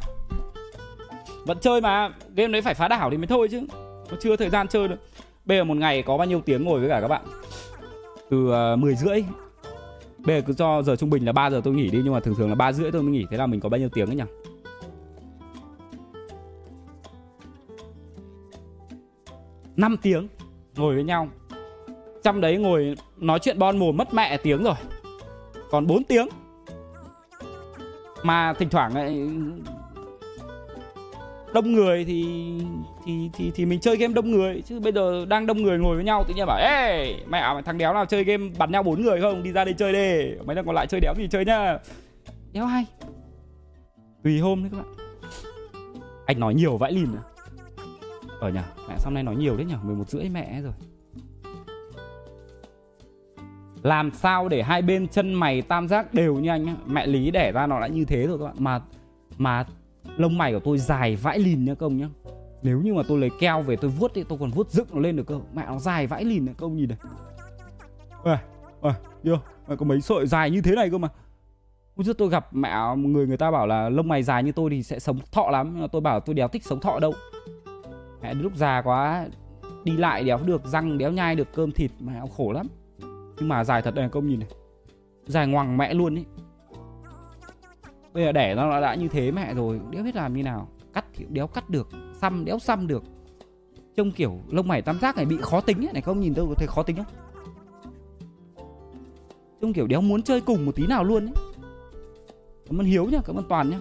[1.46, 3.62] Vẫn chơi mà Game đấy phải phá đảo thì mới thôi chứ.
[4.10, 5.00] Nó chưa thời gian chơi được
[5.46, 7.26] Bây giờ một ngày có bao nhiêu tiếng ngồi với cả các bạn?
[8.30, 9.24] Từ à, uh, 10 rưỡi.
[10.18, 12.20] Bây giờ cứ cho giờ trung bình là 3 giờ tôi nghỉ đi Nhưng mà
[12.20, 14.08] thường thường là 3 rưỡi tôi mới nghỉ Thế là mình có bao nhiêu tiếng
[14.08, 14.24] ấy nhỉ?
[19.76, 20.28] Năm tiếng
[20.76, 21.28] ngồi với nhau.
[22.24, 24.76] Trong đấy ngồi nói chuyện bon mồm mất mẹ tiếng rồi.
[25.72, 26.28] Còn 4 tiếng.
[28.24, 29.30] Mà thỉnh thoảng ấy,
[31.56, 32.26] đông người thì
[33.06, 35.96] thì thì thì mình chơi game đông người, chứ bây giờ đang đông người ngồi
[35.96, 38.84] với nhau tự nhiên bảo, ê, mẹ mày thằng đéo nào chơi game bắn nhau
[38.84, 39.44] bốn người không?
[39.44, 40.36] Đi ra đây chơi đi.
[40.46, 41.78] Mấy thằng còn lại chơi đéo gì chơi nhá.
[42.54, 42.86] Đéo hay
[44.24, 45.08] tùy hôm đấy các bạn.
[46.26, 47.24] Anh nói nhiều vãi lìn à?
[48.40, 50.74] Ờ Ở nhà mẹ sau nay nói nhiều đấy nhỉ 11 rưỡi mẹ rồi.
[53.84, 56.76] Làm sao để hai bên chân mày tam giác đều như anh á?
[56.86, 58.56] Mẹ lý đẻ ra nó đã như thế rồi các bạn.
[58.60, 58.82] Mà
[59.38, 59.66] mà
[60.18, 62.10] lông mày của tôi dài vãi lìn nha công nhá.
[62.62, 65.00] Nếu như mà tôi lấy keo về tôi vuốt thì tôi còn vuốt dựng nó
[65.00, 65.40] lên được cơ.
[65.54, 66.98] Mẹ nó dài vãi lìn này công nhìn này.
[68.24, 68.38] Ôi
[68.82, 68.94] ôi
[69.24, 69.38] yêu
[69.68, 71.08] mày có mấy sợi dài như thế này cơ mà.
[71.96, 74.70] Hôm trước tôi gặp mẹ người người ta bảo là lông mày dài như tôi
[74.70, 75.70] thì sẽ sống thọ lắm.
[75.74, 77.14] Nhưng mà tôi bảo tôi đéo thích sống thọ đâu.
[78.22, 79.28] Mẹ lúc già quá,
[79.84, 82.68] Đi lại đéo được, răng đéo nhai được cơm thịt, Mẹ khổ lắm.
[83.38, 84.50] Nhưng mà dài thật đây công nhìn này.
[85.26, 86.26] Dài ngoằng mẹ luôn ý
[88.16, 90.68] Bây giờ đẻ nó đã như thế mẹ rồi Đéo biết làm như nào.
[90.94, 91.88] Cắt thì đéo cắt được
[92.22, 93.04] Xăm đéo xăm được.
[93.96, 96.46] Trông kiểu lông mày tam giác này bị khó tính ấy Này không nhìn tôi
[96.48, 97.06] có thấy khó tính không?
[99.62, 101.34] Trông kiểu đéo muốn chơi cùng một tí nào luôn ấy.
[102.70, 103.80] Cảm ơn Hiếu nhá Cảm ơn Toàn nhá.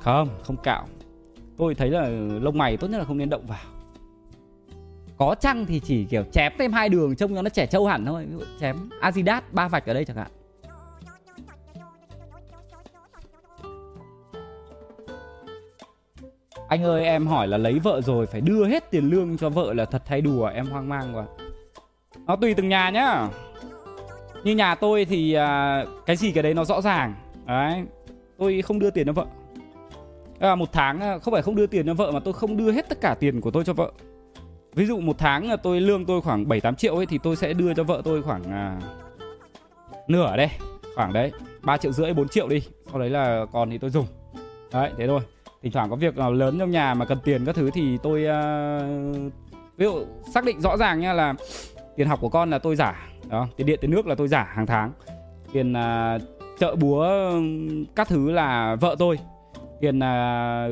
[0.00, 0.86] Không, không cạo.
[1.56, 2.08] Tôi thấy là
[2.42, 3.77] lông mày tốt nhất là không nên động vào
[5.18, 8.06] có chăng thì chỉ kiểu chém thêm hai đường trông cho nó trẻ trâu hẳn
[8.06, 8.26] thôi.
[8.60, 10.30] Chém Adidas ba vạch ở đây chẳng hạn.
[16.68, 19.74] Anh ơi em hỏi là lấy vợ rồi phải đưa hết tiền lương cho vợ
[19.74, 20.46] là thật hay đùa?
[20.46, 21.24] Em hoang mang quá.
[22.26, 23.28] Nó tùy từng nhà nhá.
[24.44, 27.14] Như nhà tôi thì à, cái gì cái đấy nó rõ ràng.
[27.46, 27.84] Đấy
[28.38, 29.26] Tôi không đưa tiền cho vợ.
[30.40, 32.72] À, Một tháng à, không phải không đưa tiền cho vợ mà tôi không đưa
[32.72, 33.92] hết tất cả tiền của tôi cho vợ.
[34.74, 37.52] Ví dụ một tháng là tôi lương tôi khoảng 7-8 triệu ấy Thì tôi sẽ
[37.52, 38.80] đưa cho vợ tôi khoảng à,
[40.08, 40.48] Nửa đây
[40.94, 42.62] Khoảng đấy 3 triệu rưỡi 4 triệu đi.
[42.90, 44.06] Sau đấy là còn thì tôi dùng.
[44.72, 45.20] Đấy thế thôi.
[45.62, 48.26] Thỉnh thoảng có việc nào lớn trong nhà mà cần tiền các thứ Thì tôi
[48.26, 48.80] à,
[49.76, 51.34] Ví dụ xác định rõ ràng nha là
[51.96, 54.52] Tiền học của con là tôi giả đó, Tiền điện tiền nước là tôi giả
[54.54, 54.92] hàng tháng.
[55.52, 56.18] Tiền à,
[56.58, 57.08] chợ búa
[57.96, 59.18] các thứ là vợ tôi.
[59.80, 60.68] Tiền à,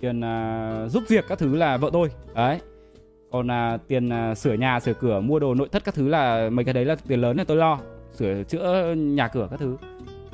[0.00, 2.10] tiền uh, giúp việc các thứ là vợ tôi.
[2.34, 2.60] Đấy.
[3.30, 6.50] Còn là tiền uh, sửa nhà sửa cửa mua đồ nội thất các thứ là
[6.50, 7.78] mấy cái đấy là tiền lớn là tôi lo.
[8.12, 9.76] Sửa chữa nhà cửa các thứ.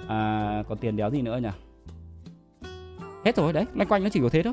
[0.09, 1.49] À, còn tiền đéo gì nữa nhỉ?
[3.25, 3.67] Hết rồi đấy.
[3.75, 4.53] Loanh quanh nó chỉ có thế thôi.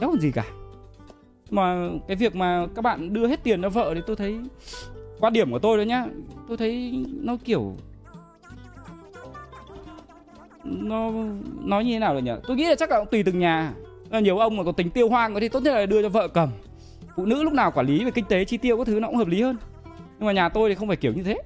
[0.00, 0.44] Đéo còn gì cả.
[1.50, 4.40] Mà cái việc mà các bạn đưa hết tiền cho vợ thì tôi thấy
[5.20, 6.06] quan điểm của tôi đó nhá
[6.48, 7.76] tôi thấy nó kiểu
[10.66, 11.12] nó,
[11.60, 12.32] nói như thế nào được nhỉ?
[12.46, 13.72] Tôi nghĩ là chắc là cũng tùy từng nhà.
[14.22, 16.48] Nhiều ông mà có tính tiêu hoang thì tốt nhất là đưa cho vợ cầm.
[17.16, 19.16] Phụ nữ lúc nào quản lý về kinh tế, chi tiêu các thứ nó cũng
[19.16, 19.56] hợp lý hơn.
[20.18, 21.38] Nhưng mà nhà tôi thì không phải kiểu như thế.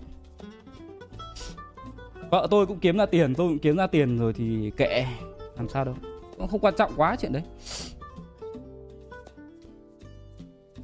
[2.31, 5.07] Vợ tôi cũng kiếm ra tiền, tôi cũng kiếm ra tiền rồi thì kệ.
[5.57, 5.95] Làm sao đâu.
[6.39, 7.43] Cũng không quan trọng quá chuyện đấy.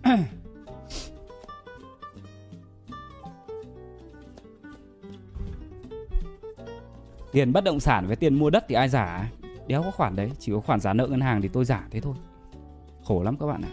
[7.33, 9.31] tiền bất động sản với tiền mua đất thì ai giả?
[9.67, 12.01] Đéo có khoản đấy, chỉ có khoản giả nợ ngân hàng thì tôi giả thế
[12.01, 12.15] thôi.
[13.05, 13.73] Khổ lắm các bạn ạ.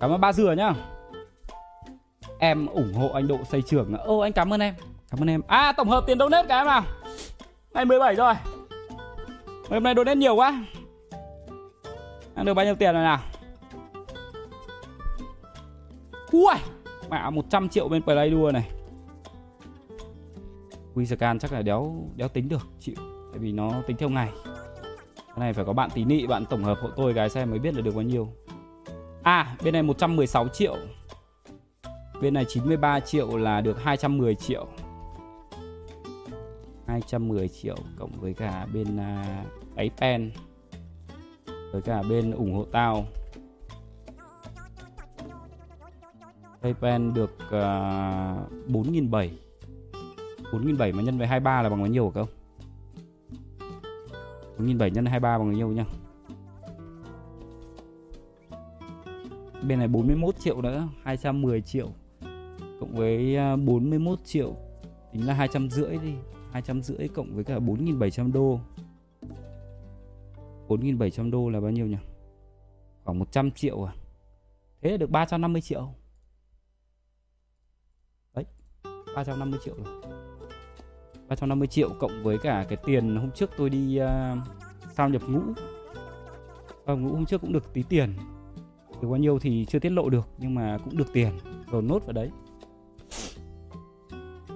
[0.00, 0.74] Cảm ơn ba dừa nhá.
[2.38, 4.74] Em ủng hộ anh độ xây trường ô, anh cảm ơn em.
[5.10, 5.40] Cảm ơn em.
[5.46, 6.82] À tổng hợp tiền donate cả em nào.
[7.74, 8.34] Ngày 17 rồi.
[9.70, 10.64] Hôm nay donate nhiều quá.
[12.34, 13.18] Ăn được bao nhiêu tiền rồi nào?
[16.32, 16.54] Ui
[17.10, 18.70] Mẹ 100 triệu bên Play đua này.
[20.94, 22.94] Wizardan chắc là đéo đéo tính được chịu
[23.32, 24.32] Tại vì nó tính theo ngày.
[25.16, 27.58] Cái này phải có bạn tí nị Bạn tổng hợp hộ tôi cái xem mới
[27.58, 28.28] biết là được bao nhiêu.
[29.22, 30.76] À bên này 116 triệu.
[32.22, 34.66] Bên này 93 triệu là được 210 triệu.
[36.86, 40.32] 210 triệu cộng với cả bên à, uh, ấy pen
[41.72, 43.04] với cả bên ủng hộ tao.
[46.62, 49.30] PayPal được uh, 4.700
[50.52, 52.28] 4.700 mà nhân với 23 là bằng bao nhiêu hả không?
[54.58, 55.84] 4.700 nhân 23 bằng bao nhiêu nhá
[59.68, 61.88] Bên này 41 triệu nữa 210 triệu.
[62.80, 64.56] Cộng với à, 41 triệu
[65.12, 66.14] Tính là 250 đi.
[66.52, 68.60] 250 cộng với cả 4.700 đô.
[70.68, 71.96] 4.700 đô là bao nhiêu nhỉ?
[73.04, 73.92] Khoảng 100 triệu à?
[74.80, 75.88] Thế là được 350 triệu.
[79.16, 79.94] 350 triệu rồi.
[81.28, 84.38] 350 triệu cộng với cả cái tiền hôm trước tôi đi uh,
[84.96, 85.40] sao nhập ngũ.
[86.86, 88.14] Sao ngũ hôm trước cũng được tí tiền.
[89.02, 91.30] Được bao nhiêu thì chưa tiết lộ được Nhưng mà cũng được tiền.
[91.70, 92.30] Rồi nốt vào đấy.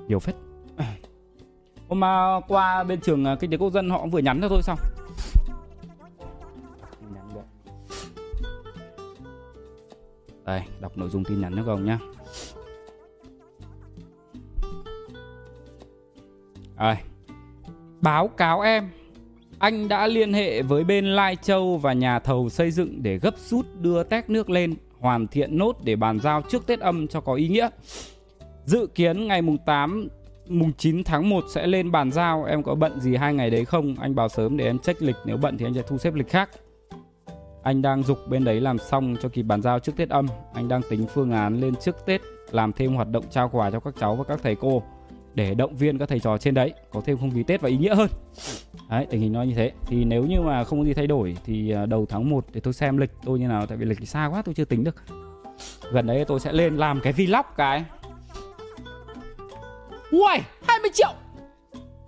[0.09, 0.35] Nhiều phết.
[1.89, 4.79] Hôm mà qua bên trường kinh tế quốc dân họ vừa nhắn cho tôi xong.
[10.45, 11.99] Đây, đọc nội dung tin nhắn cho các ông nhá
[16.79, 16.95] Rồi.
[18.01, 18.91] Báo cáo em,
[19.59, 23.39] anh đã liên hệ với bên Lai Châu và nhà thầu xây dựng để gấp
[23.39, 27.21] rút đưa tét nước lên, hoàn thiện nốt để bàn giao trước Tết âm cho
[27.21, 27.69] có ý nghĩa.
[28.65, 30.09] Dự kiến ngày mùng 8
[30.49, 33.65] mùng 9 tháng 1 sẽ lên bàn giao, em có bận gì hai ngày đấy
[33.65, 33.95] không?
[34.01, 36.29] Anh bảo sớm để em check lịch, nếu bận thì anh sẽ thu xếp lịch
[36.29, 36.51] khác.
[37.63, 40.27] Anh đang dục bên đấy làm xong cho kịp bàn giao trước Tết âm.
[40.55, 42.21] Anh đang tính phương án lên trước Tết
[42.51, 44.83] làm thêm hoạt động trao quà cho các cháu và các thầy cô
[45.35, 47.77] để động viên các thầy trò trên đấy có thêm không khí Tết và ý
[47.77, 48.09] nghĩa hơn.
[48.91, 49.73] Đấy, tình hình nó như thế.
[49.87, 52.61] Thì nếu như mà không có gì thay đổi thì à, đầu tháng 1 để
[52.61, 54.85] tôi xem lịch tôi như nào tại vì lịch thì xa quá tôi chưa tính
[54.85, 54.97] được.
[55.93, 57.85] Gần đấy tôi sẽ lên làm cái vlog cái.
[60.11, 61.13] Ui, 20 triệu.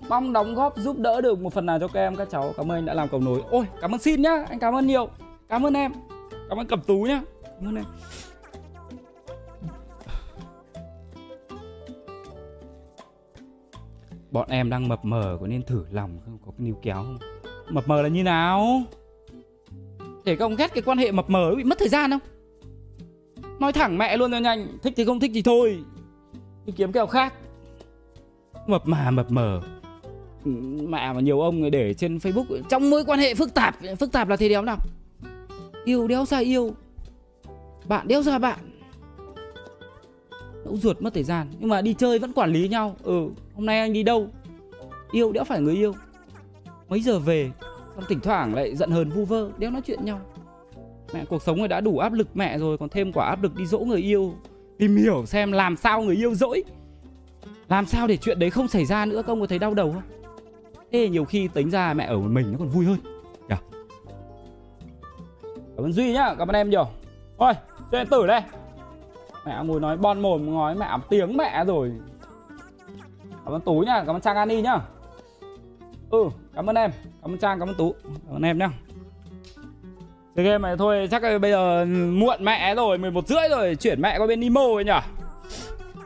[0.08, 2.52] Mong đóng góp giúp đỡ được một phần nào cho các em các cháu.
[2.56, 3.40] Cảm ơn anh đã làm cầu nối.
[3.50, 4.44] Ôi, cảm ơn xin nhá.
[4.48, 5.08] Anh cảm ơn nhiều.
[5.48, 5.92] Cảm ơn em.
[6.48, 7.20] Cảm ơn cầm Tú nhá.
[7.42, 7.84] Cảm ơn em.
[14.36, 16.38] Bọn em đang mập mờ có nên thử lòng không?
[16.46, 17.18] Có cái níu kéo không?
[17.70, 18.82] Mập mờ là như nào?
[20.24, 22.20] Để các ông ghét cái quan hệ mập mờ bị mất thời gian không?
[23.60, 25.78] Nói thẳng mẹ luôn cho nhanh Thích thì không thích thì thôi
[26.66, 27.34] Đi kiếm kèo khác
[28.66, 29.60] Mập mà mập mờ
[30.88, 34.28] Mẹ mà nhiều ông để trên Facebook Trong mối quan hệ phức tạp Phức tạp
[34.28, 34.78] là thế đéo nào
[35.84, 36.74] Yêu đéo ra yêu
[37.88, 38.58] Bạn đéo ra bạn
[40.64, 43.66] Nẫu ruột mất thời gian Nhưng mà đi chơi vẫn quản lý nhau Ừ hôm
[43.66, 44.28] nay anh đi đâu?
[45.12, 45.94] Yêu đéo phải người yêu.
[46.88, 47.50] Mấy giờ về?
[47.94, 50.20] Xong thỉnh thoảng lại giận hờn vu vơ Đéo nói chuyện nhau.
[51.14, 53.56] Mẹ, cuộc sống này đã đủ áp lực mẹ rồi, Còn thêm quả áp lực
[53.56, 54.34] đi dỗ người yêu.
[54.78, 56.64] Tìm hiểu xem làm sao người yêu dỗi.
[57.68, 60.02] Làm sao để chuyện đấy không xảy ra nữa Công có thấy đau đầu không?
[60.92, 62.98] Thế nhiều khi tính ra mẹ ở một mình nó còn vui hơn.
[63.48, 63.62] Yeah.
[65.76, 66.88] Cảm ơn Duy nhá, Cảm ơn em nhiều.
[67.38, 67.52] Thôi
[67.92, 68.40] chơi tử đây.
[69.46, 71.92] Mẹ ngồi nói bon mồm nói mẹ tiếng mẹ rồi.
[73.46, 74.80] Cảm ơn Tú nhá, cảm ơn Trang Ani nhá.
[76.10, 76.24] Ừ,
[76.54, 76.90] cảm ơn em
[77.22, 77.94] Cảm ơn Trang, cảm ơn Tú.
[78.04, 78.70] Cảm ơn em nhá.
[80.36, 84.00] Cái game này thôi chắc là bây giờ muộn mẹ rồi 11 rưỡi rồi chuyển
[84.00, 85.00] mẹ qua bên Nemo ấy nhở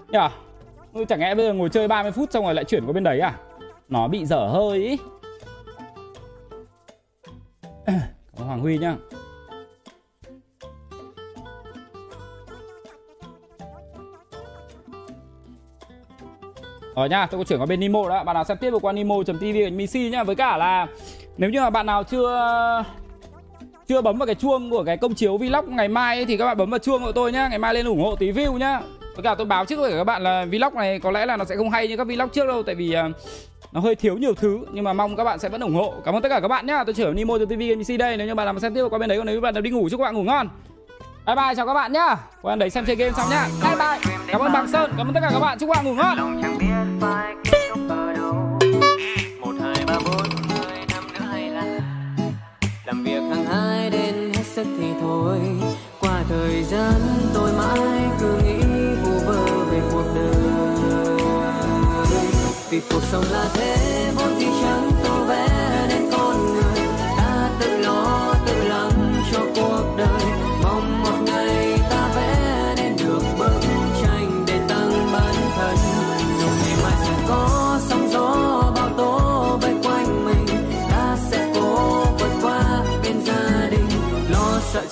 [0.09, 0.29] Nhở
[0.93, 3.05] ừ, Chẳng lẽ bây giờ ngồi chơi 30 phút xong rồi lại chuyển qua bên
[3.05, 3.35] đấy à?
[3.89, 4.97] Nó bị dở hơi ý.
[7.87, 8.97] Cảm ơn Hoàng Huy nhá.
[17.01, 18.25] Ờ Rồi nhá, tôi có chuyển qua bên Nimo đó.
[18.25, 20.25] Bạn nào xem tiếp qua nimo.tv MC nhá.
[20.25, 20.87] Với cả là
[21.37, 22.85] nếu như mà bạn nào chưa
[23.89, 26.45] chưa bấm vào cái chuông của cái công chiếu vlog ngày mai ấy, thì các
[26.45, 27.49] bạn bấm vào chuông của tôi nhá.
[27.49, 28.81] Ngày mai lên ủng hộ tí view nhá.
[29.15, 31.45] Với cả tôi báo trước với các bạn là vlog này có lẽ là nó
[31.45, 33.09] sẽ không hay như các vlog trước đâu tại vì ờ,
[33.73, 35.95] nó hơi thiếu nhiều thứ nhưng mà mong các bạn sẽ vẫn ủng hộ.
[36.05, 36.85] Cảm ơn tất cả các bạn nhá.
[36.85, 38.17] Tôi chuyển Nimo.tv MC đây.
[38.17, 39.89] Nếu như bạn nào xem tiếp qua bên đấy còn nếu bạn nào đi ngủ
[39.91, 40.49] chúc các bạn ngủ ngon.
[41.31, 42.17] Bye bye chào các bạn nhá.
[42.43, 43.49] Quan đấy xem chơi game xong nhá.
[43.63, 44.17] Bye bye.
[44.27, 45.59] Cảm ơn Bằng Sơn, cảm ơn tất cả các bạn.
[45.59, 46.19] Chúc các bạn ngủ ngon.
[52.85, 55.39] làm việc hàng hai đến hết sức thì thôi
[56.01, 56.93] qua thời gian
[57.35, 58.61] tôi mãi cứ nghĩ
[59.03, 60.35] vu vơ về cuộc đời
[62.71, 64.40] vì cuộc sống là thế vốn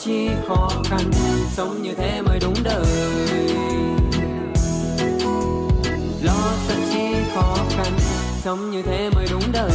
[0.05, 1.11] chi khó khăn,
[1.53, 2.86] sống như thế mới đúng đời.
[6.22, 7.92] Lo sợ chi khó khăn,
[8.44, 9.70] sống như thế mới đúng đời.